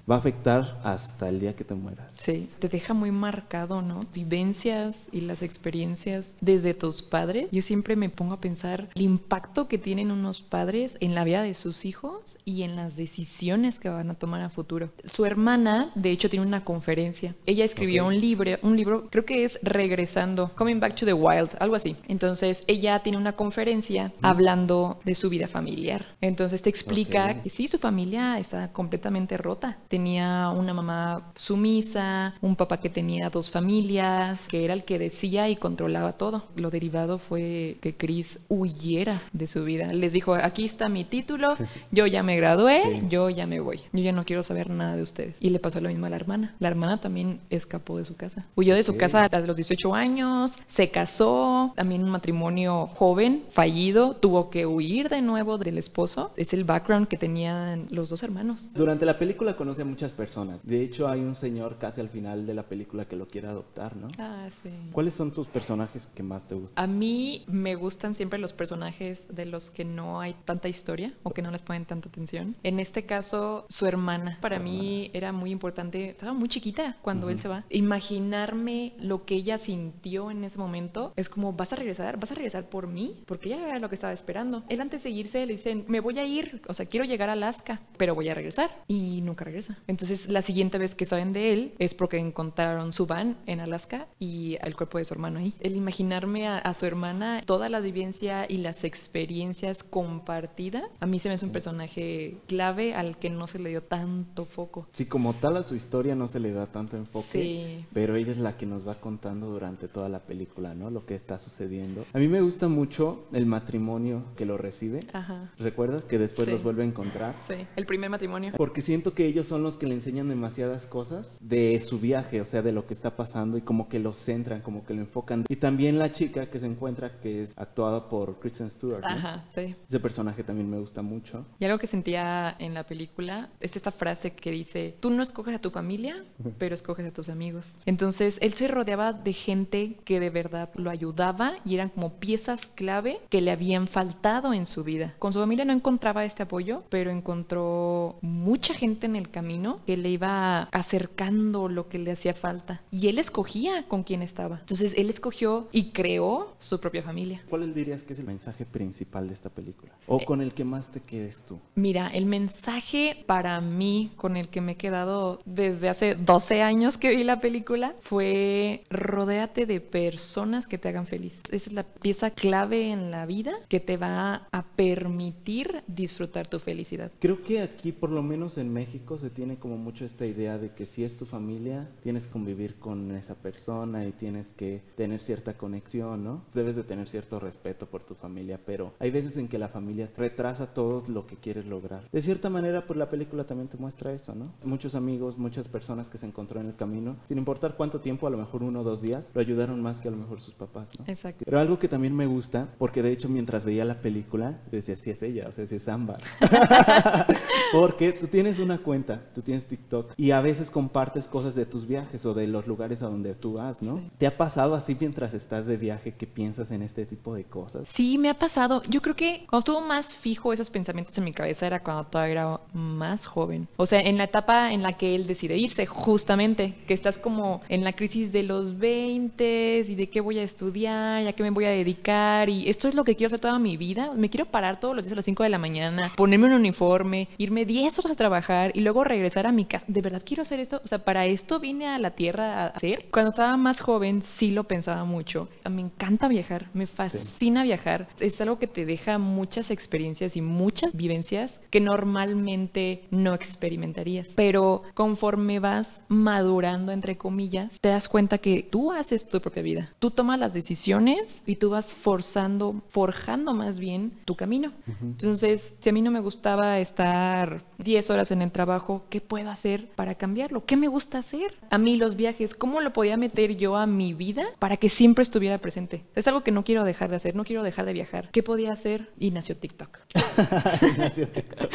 va 0.10 0.16
a 0.16 0.18
afectar 0.18 0.80
hasta 0.84 1.30
el 1.30 1.40
día 1.40 1.56
que 1.56 1.64
te 1.64 1.76
mueras. 1.76 2.12
Sí, 2.18 2.50
te 2.58 2.68
deja 2.68 2.96
muy 2.96 3.12
marcado, 3.12 3.84
¿no? 3.84 4.06
Vivencias 4.12 5.08
y 5.12 5.22
las 5.22 5.44
experiencias 5.44 6.36
desde 6.42 6.74
tus 6.74 7.04
padres. 7.04 7.48
Yo 7.52 7.62
siempre 7.62 7.96
me 7.96 8.10
pongo 8.10 8.34
a 8.34 8.42
pensar 8.42 8.90
el 8.96 9.04
impacto 9.04 9.68
que 9.68 9.78
tienen 9.78 10.10
unos 10.10 10.42
padres 10.42 10.98
en 11.00 11.14
la 11.14 11.24
vida 11.26 11.44
de 11.44 11.54
sus 11.54 11.86
hijos 11.86 12.40
y 12.44 12.64
en 12.64 12.76
las 12.76 12.96
decisiones 12.96 13.78
que 13.78 13.90
van 13.90 14.10
a 14.10 14.16
tomar 14.16 14.42
a 14.42 14.50
futuro. 14.50 14.90
Su 15.06 15.26
hermana, 15.26 15.92
de 15.94 16.10
hecho, 16.10 16.28
tiene 16.28 16.46
una 16.46 16.66
conferencia. 16.66 17.36
Ella 17.46 17.66
escribió 17.66 18.08
un 18.08 18.20
libro, 18.20 18.58
un 18.64 18.76
libro, 18.76 19.10
creo 19.12 19.26
que 19.26 19.44
es 19.44 19.60
Regresando, 19.62 20.52
Coming 20.56 20.80
Back 20.80 20.96
to 20.96 21.06
the 21.06 21.14
Wild, 21.14 21.52
algo 21.60 21.76
así. 21.76 21.96
Entonces, 22.08 22.64
ella 22.66 23.04
tiene 23.04 23.20
una 23.20 23.34
conferencia 23.34 24.12
hablando 24.24 24.71
de 25.04 25.16
su 25.16 25.30
vida 25.30 25.48
familiar. 25.48 26.06
Entonces, 26.22 26.62
te 26.62 26.70
explica 26.70 27.42
que 27.42 27.50
sí, 27.50 27.68
su 27.68 27.78
familia 27.78 28.40
está 28.40 28.72
completamente 28.72 29.38
rota. 29.38 29.78
Tenía 29.88 30.50
una 30.50 30.74
mamá 30.74 31.32
sumisa, 31.36 32.36
un 32.42 32.56
papá 32.56 32.80
que 32.80 32.90
tenía 32.90 33.30
dos 33.30 33.50
familias, 33.50 34.48
que 34.48 34.64
era 34.66 34.74
el 34.74 34.84
que 34.84 35.00
decía 35.00 35.50
y 35.50 35.56
controlaba 35.56 36.14
todo. 36.14 36.46
Lo 36.56 36.70
derivado 36.70 37.18
fue 37.18 37.78
que 37.82 37.96
Chris 37.96 38.40
huyera 38.50 39.22
de 39.34 39.48
su 39.48 39.64
vida. 39.64 39.94
Les 39.94 40.14
dijo, 40.14 40.34
aquí 40.36 40.66
está 40.66 40.90
mi 40.90 41.04
título, 41.04 41.56
yo 41.92 42.08
ya 42.08 42.24
me 42.24 42.36
gradué, 42.38 43.04
yo 43.10 43.30
ya 43.30 43.48
me 43.48 43.60
voy. 43.60 43.82
Yo 43.94 44.04
ya 44.04 44.12
no 44.12 44.26
quiero 44.26 44.44
saber 44.44 44.70
nada 44.70 44.96
de 44.96 45.04
ustedes. 45.04 45.36
Y 45.40 45.50
le 45.50 45.60
pasó 45.60 45.80
lo 45.82 45.90
mismo 45.90 46.06
a 46.06 46.10
la 46.10 46.16
hermana. 46.16 46.56
La 46.60 46.68
hermana 46.68 47.00
también 47.00 47.40
escapó 47.50 47.98
de 47.98 48.06
su 48.06 48.16
casa. 48.16 48.46
Huyó 48.56 48.76
de 48.76 48.84
su 48.84 48.98
casa 48.98 49.26
a 49.26 49.40
los 49.40 49.56
18 49.56 49.96
años, 49.96 50.58
se 50.68 50.90
casó, 50.90 51.74
también 51.76 52.04
un 52.04 52.10
matrimonio 52.10 52.88
joven, 52.88 53.44
fallido, 53.50 54.16
tuvo 54.16 54.50
que 54.50 54.61
huir 54.66 55.10
de 55.10 55.22
nuevo 55.22 55.58
del 55.58 55.78
esposo. 55.78 56.32
Es 56.36 56.54
el 56.54 56.64
background 56.64 57.08
que 57.08 57.18
tenían 57.18 57.88
los 57.90 58.10
dos 58.10 58.24
hermanos. 58.24 58.70
Durante 58.74 59.06
la 59.06 59.18
película 59.18 59.56
conoce 59.56 59.82
a 59.82 59.86
muchas 59.86 60.12
personas. 60.12 60.66
De 60.66 60.82
hecho, 60.82 61.08
hay 61.08 61.20
un 61.22 61.36
señor 61.36 61.78
casi 61.78 62.02
al 62.02 62.10
final 62.10 62.46
de 62.46 62.54
la 62.54 62.64
película 62.64 63.06
que 63.06 63.16
lo 63.16 63.28
quiere 63.28 63.48
adoptar, 63.48 63.96
¿no? 63.96 64.08
Ah, 64.18 64.48
sí. 64.64 64.70
¿Cuáles 64.92 65.14
son 65.14 65.32
tus 65.32 65.48
personajes 65.48 66.08
que 66.08 66.24
más 66.24 66.48
te 66.48 66.56
gustan? 66.56 66.84
A 66.84 66.88
mí 66.88 67.44
me 67.48 67.76
gustan 67.76 68.16
siempre 68.16 68.40
los 68.40 68.54
personajes 68.54 69.28
de 69.30 69.46
los 69.46 69.72
que 69.72 69.86
no 69.86 70.20
hay 70.20 70.36
tanta 70.46 70.70
historia 70.70 71.14
o 71.24 71.32
que 71.32 71.42
no 71.42 71.52
les 71.52 71.62
ponen 71.62 71.86
tanta 71.86 72.10
atención. 72.10 72.56
En 72.64 72.80
este 72.80 73.06
caso, 73.06 73.66
su 73.70 73.86
hermana. 73.86 74.38
Para 74.42 74.60
mí 74.60 75.10
era 75.14 75.32
muy 75.32 75.52
importante. 75.52 76.10
Estaba 76.10 76.34
muy 76.34 76.50
chiquita 76.50 76.98
cuando 77.02 77.30
él 77.30 77.40
se 77.40 77.48
va. 77.48 77.64
Imaginarme 77.70 78.94
lo 79.00 79.26
que 79.26 79.36
ella 79.36 79.58
sintió 79.58 80.32
en 80.32 80.44
ese 80.44 80.58
momento 80.58 81.14
es 81.16 81.30
como, 81.30 81.54
¿vas 81.54 81.74
a 81.74 81.76
regresar? 81.76 82.20
¿Vas 82.20 82.32
a 82.32 82.36
regresar 82.36 82.70
por 82.70 82.88
mí? 82.88 83.24
Porque 83.26 83.50
ella 83.50 83.68
era 83.68 83.80
lo 83.80 83.90
que 83.90 83.96
estaba 83.96 84.14
esperando. 84.14 84.51
Él 84.70 84.82
antes 84.82 85.04
de 85.04 85.10
irse 85.10 85.46
le 85.46 85.54
dicen, 85.54 85.86
me 85.88 86.00
voy 86.00 86.20
a 86.20 86.26
ir, 86.26 86.62
o 86.68 86.74
sea, 86.74 86.86
quiero 86.86 87.06
llegar 87.06 87.30
a 87.30 87.34
Alaska, 87.34 87.82
pero 87.98 88.16
voy 88.16 88.30
a 88.30 88.34
regresar. 88.34 88.84
Y 88.88 89.22
nunca 89.22 89.46
regresa. 89.46 89.78
Entonces, 89.88 90.30
la 90.30 90.42
siguiente 90.42 90.78
vez 90.78 90.96
que 90.96 91.06
saben 91.06 91.34
de 91.34 91.54
él 91.54 91.74
es 91.80 91.94
porque 91.94 92.18
encontraron 92.18 92.94
su 92.94 93.06
van 93.06 93.38
en 93.46 93.60
Alaska 93.60 94.08
y 94.20 94.58
el 94.62 94.76
cuerpo 94.76 94.98
de 94.98 95.06
su 95.06 95.14
hermano 95.14 95.40
ahí. 95.40 95.54
El 95.60 95.76
imaginarme 95.76 96.48
a, 96.48 96.74
su 96.74 96.86
hermana, 96.86 97.44
toda 97.46 97.70
la 97.70 97.80
vivencia 97.80 98.46
y 98.48 98.58
las 98.58 98.84
experiencias 98.84 99.84
compartidas, 99.84 100.84
a 101.00 101.06
mí 101.06 101.20
se 101.20 101.30
me 101.30 101.36
hace 101.36 101.46
un 101.46 101.52
personaje 101.52 102.38
clave 102.48 102.94
al 102.94 103.18
que 103.18 103.30
no 103.30 103.48
se 103.48 103.60
le 103.60 103.70
dio 103.70 103.84
tanto 103.84 104.46
foco. 104.46 104.88
Sí, 104.94 105.06
como 105.06 105.34
tal 105.34 105.58
a 105.58 105.64
su 105.64 105.76
historia 105.76 106.16
no 106.16 106.28
se 106.28 106.40
le 106.40 106.52
da 106.52 106.66
tanto 106.66 106.98
enfoque, 106.98 107.28
sí. 107.32 107.86
pero 107.94 108.16
ella 108.16 108.32
es 108.32 108.38
la 108.38 108.58
que 108.58 108.66
nos 108.66 108.88
va 108.88 108.96
contando 108.96 109.48
durante 109.48 109.88
toda 109.88 110.10
la 110.10 110.20
película, 110.20 110.74
¿no? 110.74 110.90
Lo 110.90 111.06
que 111.06 111.16
está 111.16 111.38
sucediendo. 111.38 112.06
A 112.14 112.20
mí 112.20 112.28
me 112.28 112.42
gusta 112.42 112.68
mucho 112.68 113.26
el 113.34 113.46
matrimonio 113.46 114.24
que 114.42 114.48
lo 114.48 114.58
recibe. 114.58 115.02
Ajá. 115.14 115.52
¿Recuerdas 115.60 116.04
que 116.04 116.18
después 116.18 116.48
los 116.48 116.64
vuelve 116.64 116.82
a 116.82 116.88
encontrar? 116.88 117.36
Sí, 117.48 117.68
el 117.76 117.86
primer 117.86 118.10
matrimonio. 118.10 118.54
Porque 118.58 118.82
siento 118.82 119.14
que 119.14 119.28
ellos 119.28 119.46
son 119.46 119.62
los 119.62 119.78
que 119.78 119.86
le 119.86 119.94
enseñan 119.94 120.30
demasiadas 120.30 120.88
cosas 120.88 121.38
de 121.40 121.80
su 121.80 122.00
viaje, 122.00 122.42
o 122.42 122.46
sea, 122.46 122.64
de 122.64 122.72
lo 122.72 122.88
que 122.88 122.96
está 122.96 123.16
pasando 123.16 123.60
y 123.60 123.62
como 123.62 123.88
que 123.88 124.00
lo 124.00 124.14
centran, 124.14 124.62
como 124.62 124.84
que 124.84 124.96
lo 124.96 125.02
enfocan. 125.02 125.46
Y 125.48 125.58
también 125.58 126.00
la 126.00 126.12
chica 126.12 126.50
que 126.50 126.60
se 126.60 126.66
encuentra, 126.66 127.20
que 127.20 127.44
es 127.44 127.56
actuada 127.56 128.10
por 128.10 128.40
Kristen 128.40 128.72
Stewart. 128.72 129.06
Ajá, 129.06 129.46
sí. 129.54 129.76
Ese 129.88 130.00
personaje 130.00 130.44
también 130.44 130.68
me 130.68 130.80
gusta 130.80 131.04
mucho. 131.04 131.46
Y 131.60 131.66
algo 131.66 131.78
que 131.78 131.86
sentía 131.86 132.56
en 132.58 132.74
la 132.74 132.88
película 132.88 133.50
es 133.60 133.76
esta 133.76 133.92
frase 133.92 134.34
que 134.34 134.50
dice, 134.50 134.96
tú 135.00 135.12
no 135.12 135.22
escoges 135.22 135.54
a 135.54 135.60
tu 135.60 135.70
familia, 135.70 136.26
pero 136.58 136.74
escoges 136.74 137.06
a 137.06 137.14
tus 137.14 137.30
amigos. 137.30 137.74
Entonces, 137.86 138.40
él 138.42 138.56
se 138.56 138.68
rodeaba 138.68 139.14
de 139.14 139.34
gente 139.34 139.98
que 140.04 140.20
de 140.20 140.32
verdad 140.32 140.72
lo 140.74 140.90
ayudaba 140.90 141.58
y 141.64 141.76
eran 141.76 141.90
como 141.90 142.16
piezas 142.16 142.66
clave 142.66 143.20
que 143.30 143.42
le 143.42 143.52
habían 143.52 143.86
faltado 143.86 144.21
en 144.24 144.66
su 144.68 144.84
vida. 144.84 145.16
Con 145.18 145.34
su 145.34 145.40
familia 145.40 145.66
no 145.66 145.74
encontraba 145.74 146.24
este 146.24 146.44
apoyo, 146.44 146.84
pero 146.90 147.10
encontró 147.10 148.18
mucha 148.22 148.76
gente 148.76 149.08
en 149.08 149.16
el 149.16 149.32
camino 149.32 149.80
que 149.88 149.98
le 149.98 150.10
iba 150.10 150.64
acercando 150.72 151.68
lo 151.68 151.90
que 151.90 151.98
le 151.98 152.12
hacía 152.12 152.36
falta. 152.36 152.82
Y 152.92 153.08
él 153.08 153.18
escogía 153.18 153.88
con 153.88 154.04
quién 154.04 154.22
estaba. 154.22 154.60
Entonces, 154.60 154.94
él 154.96 155.10
escogió 155.10 155.68
y 155.72 155.92
creó 155.92 156.56
su 156.60 156.80
propia 156.80 157.02
familia. 157.02 157.42
¿Cuál 157.50 157.74
dirías 157.74 158.04
que 158.04 158.14
es 158.14 158.20
el 158.20 158.26
mensaje 158.26 158.66
principal 158.66 159.28
de 159.28 159.34
esta 159.34 159.50
película? 159.50 159.92
¿O 160.06 160.20
eh, 160.20 160.26
con 160.26 160.42
el 160.42 160.54
que 160.54 160.66
más 160.66 160.90
te 160.90 161.00
quedes 161.00 161.44
tú? 161.44 161.60
Mira, 161.74 162.08
el 162.10 162.28
mensaje 162.28 163.24
para 163.26 163.60
mí 163.60 164.12
con 164.18 164.38
el 164.38 164.50
que 164.50 164.62
me 164.62 164.74
he 164.74 164.78
quedado 164.78 165.42
desde 165.46 165.90
hace 165.90 166.16
12 166.16 166.62
años 166.62 166.98
que 166.98 167.16
vi 167.16 167.24
la 167.24 167.42
película 167.42 167.96
fue 168.02 168.84
rodéate 168.90 169.66
de 169.66 169.82
personas 169.82 170.68
que 170.68 170.78
te 170.78 170.90
hagan 170.90 171.08
feliz. 171.08 171.42
Esa 171.52 171.70
es 171.70 171.74
la 171.74 171.84
pieza 171.84 172.30
clave 172.30 172.92
en 172.92 173.10
la 173.10 173.26
vida 173.26 173.54
que 173.68 173.80
te 173.80 173.98
va 173.98 174.11
a 174.12 174.66
permitir 174.76 175.84
disfrutar 175.88 176.48
tu 176.48 176.60
felicidad. 176.60 177.12
Creo 177.20 177.44
que 177.44 177.62
aquí, 177.62 177.92
por 177.92 178.10
lo 178.10 178.24
menos 178.24 178.58
en 178.58 178.72
México, 178.72 179.18
se 179.18 179.30
tiene 179.30 179.58
como 179.58 179.78
mucho 179.78 180.06
esta 180.06 180.26
idea 180.26 180.58
de 180.58 180.74
que 180.74 180.86
si 180.86 181.04
es 181.04 181.18
tu 181.18 181.26
familia, 181.26 181.90
tienes 182.04 182.26
que 182.26 182.32
convivir 182.32 182.76
con 182.76 183.12
esa 183.16 183.36
persona 183.36 184.06
y 184.06 184.12
tienes 184.12 184.52
que 184.54 184.82
tener 184.96 185.22
cierta 185.22 185.58
conexión, 185.58 186.24
¿no? 186.24 186.44
Debes 186.54 186.76
de 186.76 186.84
tener 186.84 187.08
cierto 187.08 187.40
respeto 187.40 187.88
por 187.88 188.04
tu 188.04 188.16
familia, 188.16 188.60
pero 188.66 188.94
hay 189.00 189.12
veces 189.12 189.38
en 189.38 189.48
que 189.48 189.58
la 189.58 189.68
familia 189.68 190.10
retrasa 190.18 190.74
todo 190.74 191.04
lo 191.08 191.28
que 191.28 191.36
quieres 191.36 191.66
lograr. 191.66 192.08
De 192.12 192.22
cierta 192.22 192.50
manera, 192.50 192.86
pues 192.86 192.98
la 192.98 193.10
película 193.10 193.46
también 193.46 193.68
te 193.68 193.78
muestra 193.78 194.12
eso, 194.14 194.36
¿no? 194.36 194.54
Muchos 194.64 194.96
amigos, 194.96 195.38
muchas 195.38 195.68
personas 195.68 196.10
que 196.10 196.18
se 196.18 196.26
encontró 196.26 196.60
en 196.60 196.68
el 196.68 196.76
camino, 196.76 197.18
sin 197.28 197.38
importar 197.38 197.76
cuánto 197.76 198.00
tiempo, 198.00 198.28
a 198.28 198.30
lo 198.30 198.38
mejor 198.38 198.64
uno 198.64 198.82
o 198.82 198.84
dos 198.84 199.02
días, 199.02 199.32
lo 199.34 199.42
ayudaron 199.42 199.82
más 199.82 200.02
que 200.02 200.08
a 200.08 200.12
lo 200.12 200.18
mejor 200.18 200.42
sus 200.42 200.54
papás, 200.54 200.90
¿no? 200.98 201.06
Exacto. 201.08 201.44
Pero 201.46 201.60
algo 201.60 201.80
que 201.80 201.88
también 201.88 202.16
me 202.16 202.26
gusta, 202.26 202.70
porque 202.78 203.02
de 203.02 203.12
hecho 203.12 203.30
mientras 203.30 203.66
veía 203.66 203.86
la 203.86 204.01
película, 204.02 204.60
decía, 204.72 204.96
sí 204.96 205.10
es 205.12 205.22
ella, 205.22 205.48
o 205.48 205.52
sea, 205.52 205.66
sí 205.66 205.76
es 205.76 205.88
Ámbar. 205.88 206.22
porque 207.72 208.12
tú 208.12 208.28
tienes 208.28 208.60
una 208.60 208.78
cuenta, 208.80 209.22
tú 209.34 209.42
tienes 209.42 209.66
TikTok, 209.66 210.14
y 210.18 210.32
a 210.32 210.42
veces 210.42 210.70
compartes 210.70 211.28
cosas 211.28 211.56
de 211.56 211.66
tus 211.66 211.88
viajes 211.88 212.26
o 212.26 212.34
de 212.34 212.48
los 212.48 212.68
lugares 212.68 213.02
a 213.02 213.08
donde 213.08 213.34
tú 213.34 213.54
vas, 213.54 213.82
¿no? 213.82 214.02
¿Te 214.18 214.28
ha 214.28 214.38
pasado 214.38 214.76
así 214.76 214.96
mientras 215.00 215.34
estás 215.34 215.66
de 215.66 215.78
viaje 215.78 216.14
que 216.14 216.28
piensas 216.28 216.72
en 216.72 216.82
este 216.82 217.06
tipo 217.06 217.34
de 217.34 217.44
cosas? 217.44 217.90
Sí, 217.90 218.18
me 218.18 218.30
ha 218.30 218.38
pasado. 218.38 218.82
Yo 218.90 219.02
creo 219.02 219.16
que 219.16 219.46
cuando 219.50 219.60
estuvo 219.60 219.82
más 219.82 220.14
fijo 220.14 220.54
esos 220.54 220.70
pensamientos 220.70 221.18
en 221.18 221.24
mi 221.24 221.34
cabeza 221.34 221.68
era 221.68 221.82
cuando 221.82 222.06
todavía 222.06 222.32
era 222.32 222.60
más 222.74 223.26
joven. 223.26 223.68
O 223.78 223.86
sea, 223.86 224.02
en 224.02 224.18
la 224.18 224.26
etapa 224.26 224.74
en 224.74 224.84
la 224.84 224.94
que 224.94 225.16
él 225.16 225.28
decide 225.28 225.58
irse, 225.58 225.86
justamente, 225.86 226.76
que 226.88 226.94
estás 226.94 227.18
como 227.18 227.62
en 227.70 227.84
la 227.84 227.94
crisis 227.94 228.32
de 228.32 228.44
los 228.44 228.78
20 228.78 229.86
y 229.88 229.96
de 229.96 230.10
qué 230.10 230.22
voy 230.22 230.40
a 230.40 230.44
estudiar, 230.44 231.28
a 231.28 231.34
qué 231.34 231.44
me 231.44 231.50
voy 231.50 231.66
a 231.66 231.70
dedicar 231.70 232.50
y 232.50 232.70
esto 232.70 232.88
es 232.88 232.96
lo 232.96 233.04
que 233.04 233.16
quiero 233.16 233.28
hacer 233.28 233.40
toda 233.40 233.60
mi 233.60 233.78
vida. 233.78 234.12
Me 234.16 234.30
quiero 234.30 234.46
parar 234.46 234.80
todos 234.80 234.96
los 234.96 235.06
días 235.06 235.14
a 235.14 235.16
las 235.18 235.26
5 235.26 235.44
de 235.44 235.50
la 235.50 235.58
mañana, 235.58 236.12
ponerme 236.16 236.48
un 236.48 236.54
uniforme, 236.54 237.28
irme 237.38 237.61
10 237.66 238.00
horas 238.00 238.12
a 238.12 238.16
trabajar 238.16 238.72
y 238.74 238.82
luego 238.82 239.04
regresar 239.04 239.48
a 239.48 239.52
mi 239.52 239.66
casa. 239.66 239.86
¿De 239.88 240.02
verdad 240.02 240.22
quiero 240.26 240.44
hacer 240.44 240.60
esto? 240.60 240.82
O 240.84 240.88
sea, 240.88 241.00
para 241.00 241.26
esto 241.26 241.60
vine 241.60 241.88
a 241.88 242.00
la 242.00 242.12
tierra 242.12 242.64
a 242.64 242.68
hacer. 242.68 243.06
Cuando 243.12 243.30
estaba 243.30 243.58
más 243.58 243.82
joven 243.82 244.22
sí 244.22 244.52
lo 244.52 244.66
pensaba 244.66 245.04
mucho. 245.04 245.50
Me 245.70 245.82
encanta 245.82 246.28
viajar, 246.28 246.68
me 246.74 246.88
fascina 246.88 247.64
viajar. 247.64 248.08
Es 248.20 248.40
algo 248.42 248.60
que 248.60 248.68
te 248.68 248.86
deja 248.86 249.18
muchas 249.18 249.72
experiencias 249.72 250.36
y 250.36 250.42
muchas 250.42 250.94
vivencias 250.94 251.60
que 251.70 251.80
normalmente 251.80 253.06
no 253.12 253.34
experimentarías. 253.34 254.34
Pero 254.36 254.84
conforme 254.94 255.60
vas 255.60 256.04
madurando, 256.08 256.92
entre 256.92 257.18
comillas, 257.18 257.80
te 257.80 257.90
das 257.90 258.08
cuenta 258.08 258.38
que 258.38 258.64
tú 258.64 258.92
haces 258.92 259.28
tu 259.28 259.42
propia 259.42 259.64
vida. 259.64 259.90
Tú 260.00 260.12
tomas 260.12 260.40
las 260.40 260.54
decisiones 260.54 261.44
y 261.46 261.56
tú 261.56 261.70
vas 261.70 261.94
forzando, 261.94 262.82
forjando 262.90 263.54
más 263.54 263.80
bien 263.80 264.12
tu 264.26 264.36
camino. 264.36 264.72
Entonces, 265.02 265.74
si 265.80 265.90
a 265.90 265.94
mí 265.94 266.02
no 266.02 266.12
me 266.12 266.20
gustaba 266.20 266.80
estar 266.80 267.51
10 267.78 268.10
horas 268.10 268.32
en 268.32 268.42
el 268.42 268.52
trabajo, 268.52 269.04
¿qué 269.10 269.22
puedo 269.22 269.50
hacer 269.50 269.88
para 269.96 270.16
cambiarlo? 270.16 270.66
¿Qué 270.66 270.78
me 270.78 270.88
gusta 270.88 271.18
hacer? 271.20 271.56
A 271.70 271.78
mí 271.78 271.98
los 271.98 272.16
viajes, 272.16 272.54
¿cómo 272.56 272.82
lo 272.82 272.94
podía 272.94 273.18
meter 273.18 273.58
yo 273.58 273.76
a 273.76 273.86
mi 273.88 274.14
vida 274.14 274.46
para 274.60 274.78
que 274.78 274.90
siempre 274.90 275.24
estuviera 275.24 275.58
presente? 275.58 276.04
Es 276.16 276.28
algo 276.28 276.42
que 276.42 276.52
no 276.52 276.64
quiero 276.64 276.84
dejar 276.84 277.10
de 277.10 277.16
hacer, 277.18 277.36
no 277.36 277.44
quiero 277.44 277.64
dejar 277.64 277.86
de 277.86 277.94
viajar. 277.94 278.30
¿Qué 278.32 278.44
podía 278.44 278.72
hacer? 278.72 279.10
Y 279.18 279.32
nació 279.32 279.58
TikTok. 279.58 280.00
nació 280.98 281.28
TikTok. 281.28 281.72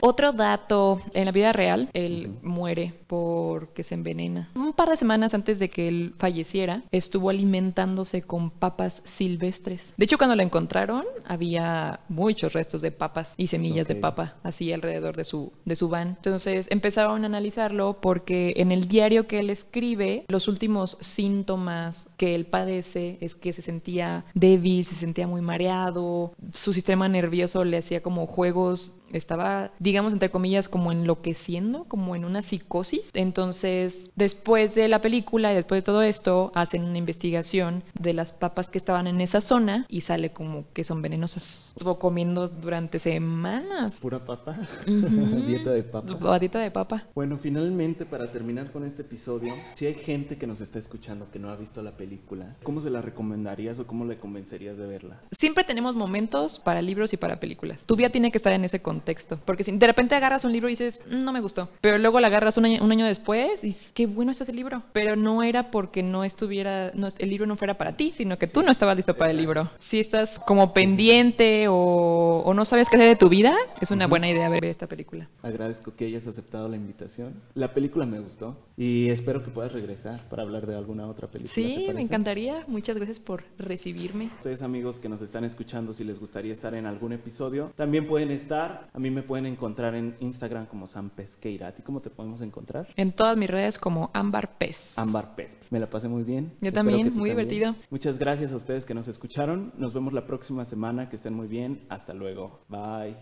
Otro 0.00 0.32
dato, 0.32 1.00
en 1.14 1.26
la 1.26 1.32
vida 1.32 1.52
real, 1.52 1.88
él 1.92 2.32
muere 2.42 2.94
porque 3.06 3.82
se 3.82 3.94
envenena. 3.94 4.50
Un 4.54 4.72
par 4.72 4.88
de 4.88 4.96
semanas 4.96 5.34
antes 5.34 5.58
de 5.58 5.68
que 5.70 5.88
él 5.88 6.14
falleciera, 6.18 6.82
estuvo 6.90 7.30
alimentándose 7.30 8.22
con 8.22 8.50
papas 8.50 9.02
silvestres. 9.04 9.94
De 9.96 10.04
hecho, 10.04 10.18
cuando 10.18 10.36
lo 10.36 10.42
encontraron, 10.42 11.04
había 11.26 12.00
muchos 12.08 12.52
restos 12.52 12.82
de 12.82 12.92
papas 12.92 13.34
y 13.36 13.48
semillas 13.48 13.86
de 13.86 13.94
Ok. 13.94 14.00
papa 14.00 14.36
así 14.42 14.72
alrededor 14.72 15.16
de 15.16 15.19
su, 15.24 15.52
de 15.64 15.76
su 15.76 15.88
van. 15.88 16.08
Entonces 16.08 16.66
empezaron 16.70 17.22
a 17.22 17.26
analizarlo 17.26 17.98
porque 18.00 18.54
en 18.56 18.72
el 18.72 18.88
diario 18.88 19.26
que 19.26 19.40
él 19.40 19.50
escribe, 19.50 20.24
los 20.28 20.48
últimos 20.48 20.96
síntomas 21.00 22.08
que 22.16 22.34
él 22.34 22.46
padece 22.46 23.18
es 23.20 23.34
que 23.34 23.52
se 23.52 23.62
sentía 23.62 24.24
débil, 24.34 24.86
se 24.86 24.94
sentía 24.94 25.26
muy 25.26 25.40
mareado, 25.40 26.32
su 26.52 26.72
sistema 26.72 27.08
nervioso 27.08 27.64
le 27.64 27.78
hacía 27.78 28.02
como 28.02 28.26
juegos 28.26 28.92
estaba, 29.12 29.72
digamos, 29.78 30.12
entre 30.12 30.30
comillas, 30.30 30.68
como 30.68 30.92
enloqueciendo, 30.92 31.84
como 31.84 32.16
en 32.16 32.24
una 32.24 32.42
psicosis. 32.42 33.10
Entonces, 33.14 34.10
después 34.16 34.74
de 34.74 34.88
la 34.88 35.00
película 35.00 35.52
y 35.52 35.56
después 35.56 35.82
de 35.82 35.84
todo 35.84 36.02
esto, 36.02 36.52
hacen 36.54 36.84
una 36.84 36.98
investigación 36.98 37.82
de 37.98 38.12
las 38.12 38.32
papas 38.32 38.70
que 38.70 38.78
estaban 38.78 39.06
en 39.06 39.20
esa 39.20 39.40
zona 39.40 39.86
y 39.88 40.02
sale 40.02 40.32
como 40.32 40.64
que 40.72 40.84
son 40.84 41.02
venenosas. 41.02 41.60
Estuvo 41.70 41.98
comiendo 41.98 42.48
durante 42.48 42.98
semanas. 42.98 43.96
Pura 44.00 44.24
papa. 44.24 44.58
Ujú. 44.82 45.40
Dieta 45.46 45.70
de 45.70 45.82
papa. 45.82 46.14
Batita 46.14 46.58
de 46.58 46.70
papa. 46.70 47.06
Bueno, 47.14 47.38
finalmente, 47.38 48.04
para 48.04 48.30
terminar 48.30 48.70
con 48.70 48.84
este 48.84 49.02
episodio, 49.02 49.54
si 49.74 49.86
hay 49.86 49.94
gente 49.94 50.36
que 50.36 50.46
nos 50.46 50.60
está 50.60 50.78
escuchando 50.78 51.30
que 51.30 51.38
no 51.38 51.50
ha 51.50 51.56
visto 51.56 51.82
la 51.82 51.96
película, 51.96 52.56
¿cómo 52.62 52.80
se 52.80 52.90
la 52.90 53.00
recomendarías 53.02 53.78
o 53.78 53.86
cómo 53.86 54.04
le 54.04 54.18
convencerías 54.18 54.78
de 54.78 54.86
verla? 54.86 55.20
Siempre 55.32 55.64
tenemos 55.64 55.94
momentos 55.94 56.58
para 56.58 56.82
libros 56.82 57.12
y 57.12 57.16
para 57.16 57.40
películas. 57.40 57.86
Tu 57.86 57.96
vida 57.96 58.10
tiene 58.10 58.30
que 58.30 58.38
estar 58.38 58.52
en 58.52 58.64
ese 58.64 58.80
contexto. 58.80 58.99
Porque 59.44 59.64
si 59.64 59.72
de 59.72 59.86
repente 59.86 60.14
agarras 60.14 60.44
un 60.44 60.52
libro 60.52 60.68
y 60.68 60.72
dices, 60.72 61.02
"Mm, 61.10 61.24
no 61.24 61.32
me 61.32 61.40
gustó. 61.40 61.68
Pero 61.80 61.98
luego 61.98 62.20
la 62.20 62.28
agarras 62.28 62.56
un 62.56 62.64
año, 62.66 62.82
un 62.82 62.92
año 62.92 63.06
después 63.06 63.62
y 63.62 63.68
dices, 63.68 63.90
qué 63.94 64.06
bueno 64.06 64.32
está 64.32 64.44
ese 64.44 64.52
libro. 64.52 64.82
Pero 64.92 65.16
no 65.16 65.42
era 65.42 65.70
porque 65.70 66.02
no 66.02 66.24
estuviera, 66.24 66.92
no, 66.94 67.08
el 67.18 67.30
libro 67.30 67.46
no 67.46 67.56
fuera 67.56 67.76
para 67.78 67.96
ti, 67.96 68.12
sino 68.14 68.38
que 68.38 68.46
tú 68.46 68.62
no 68.62 68.70
estabas 68.70 68.96
listo 68.96 69.16
para 69.16 69.30
el 69.30 69.36
libro. 69.36 69.70
Si 69.78 70.00
estás 70.00 70.38
como 70.38 70.72
pendiente 70.72 71.68
o, 71.68 72.42
o 72.44 72.54
no 72.54 72.64
sabes 72.64 72.88
qué 72.88 72.96
hacer 72.96 73.08
de 73.08 73.16
tu 73.16 73.28
vida, 73.28 73.54
es 73.80 73.90
una 73.90 74.06
buena 74.06 74.28
idea 74.28 74.48
ver 74.48 74.64
esta 74.64 74.86
película. 74.86 75.28
Agradezco 75.42 75.94
que 75.94 76.06
hayas 76.06 76.26
aceptado 76.26 76.68
la 76.68 76.76
invitación. 76.76 77.34
La 77.54 77.72
película 77.72 78.06
me 78.06 78.20
gustó 78.20 78.56
y 78.76 79.08
espero 79.10 79.42
que 79.42 79.50
puedas 79.50 79.72
regresar 79.72 80.28
para 80.28 80.42
hablar 80.42 80.66
de 80.66 80.76
alguna 80.76 81.06
otra 81.06 81.28
película. 81.28 81.54
¿te 81.54 81.62
Sí, 81.62 81.88
me 81.94 82.02
encantaría. 82.02 82.64
Muchas 82.66 82.96
gracias 82.96 83.18
por 83.18 83.44
recibirme. 83.58 84.26
Ustedes 84.36 84.62
amigos 84.62 84.98
que 84.98 85.08
nos 85.08 85.22
están 85.22 85.44
escuchando, 85.44 85.92
si 85.92 86.04
les 86.04 86.18
gustaría 86.20 86.52
estar 86.52 86.74
en 86.74 86.86
algún 86.86 87.12
episodio, 87.12 87.72
también 87.76 88.06
pueden 88.06 88.30
estar. 88.30 88.89
A 88.92 88.98
mí 88.98 89.10
me 89.10 89.22
pueden 89.22 89.46
encontrar 89.46 89.94
en 89.94 90.16
Instagram 90.20 90.66
como 90.66 90.86
Sam 90.86 91.10
Pesqueira. 91.10 91.68
¿A 91.68 91.74
ti 91.74 91.82
cómo 91.82 92.00
te 92.00 92.10
podemos 92.10 92.40
encontrar? 92.40 92.88
En 92.96 93.12
todas 93.12 93.36
mis 93.36 93.48
redes 93.48 93.78
como 93.78 94.10
Ámbar 94.12 94.58
Pez. 94.58 94.98
Ámbar 94.98 95.34
Pez. 95.34 95.56
Me 95.70 95.78
la 95.78 95.88
pasé 95.88 96.08
muy 96.08 96.24
bien. 96.24 96.52
Yo 96.60 96.68
Espero 96.68 96.74
también, 96.74 97.14
muy 97.14 97.30
divertido. 97.30 97.74
Muchas 97.90 98.18
gracias 98.18 98.52
a 98.52 98.56
ustedes 98.56 98.84
que 98.84 98.94
nos 98.94 99.08
escucharon. 99.08 99.72
Nos 99.76 99.94
vemos 99.94 100.12
la 100.12 100.26
próxima 100.26 100.64
semana. 100.64 101.08
Que 101.08 101.16
estén 101.16 101.34
muy 101.34 101.46
bien. 101.46 101.86
Hasta 101.88 102.14
luego. 102.14 102.60
Bye. 102.68 103.16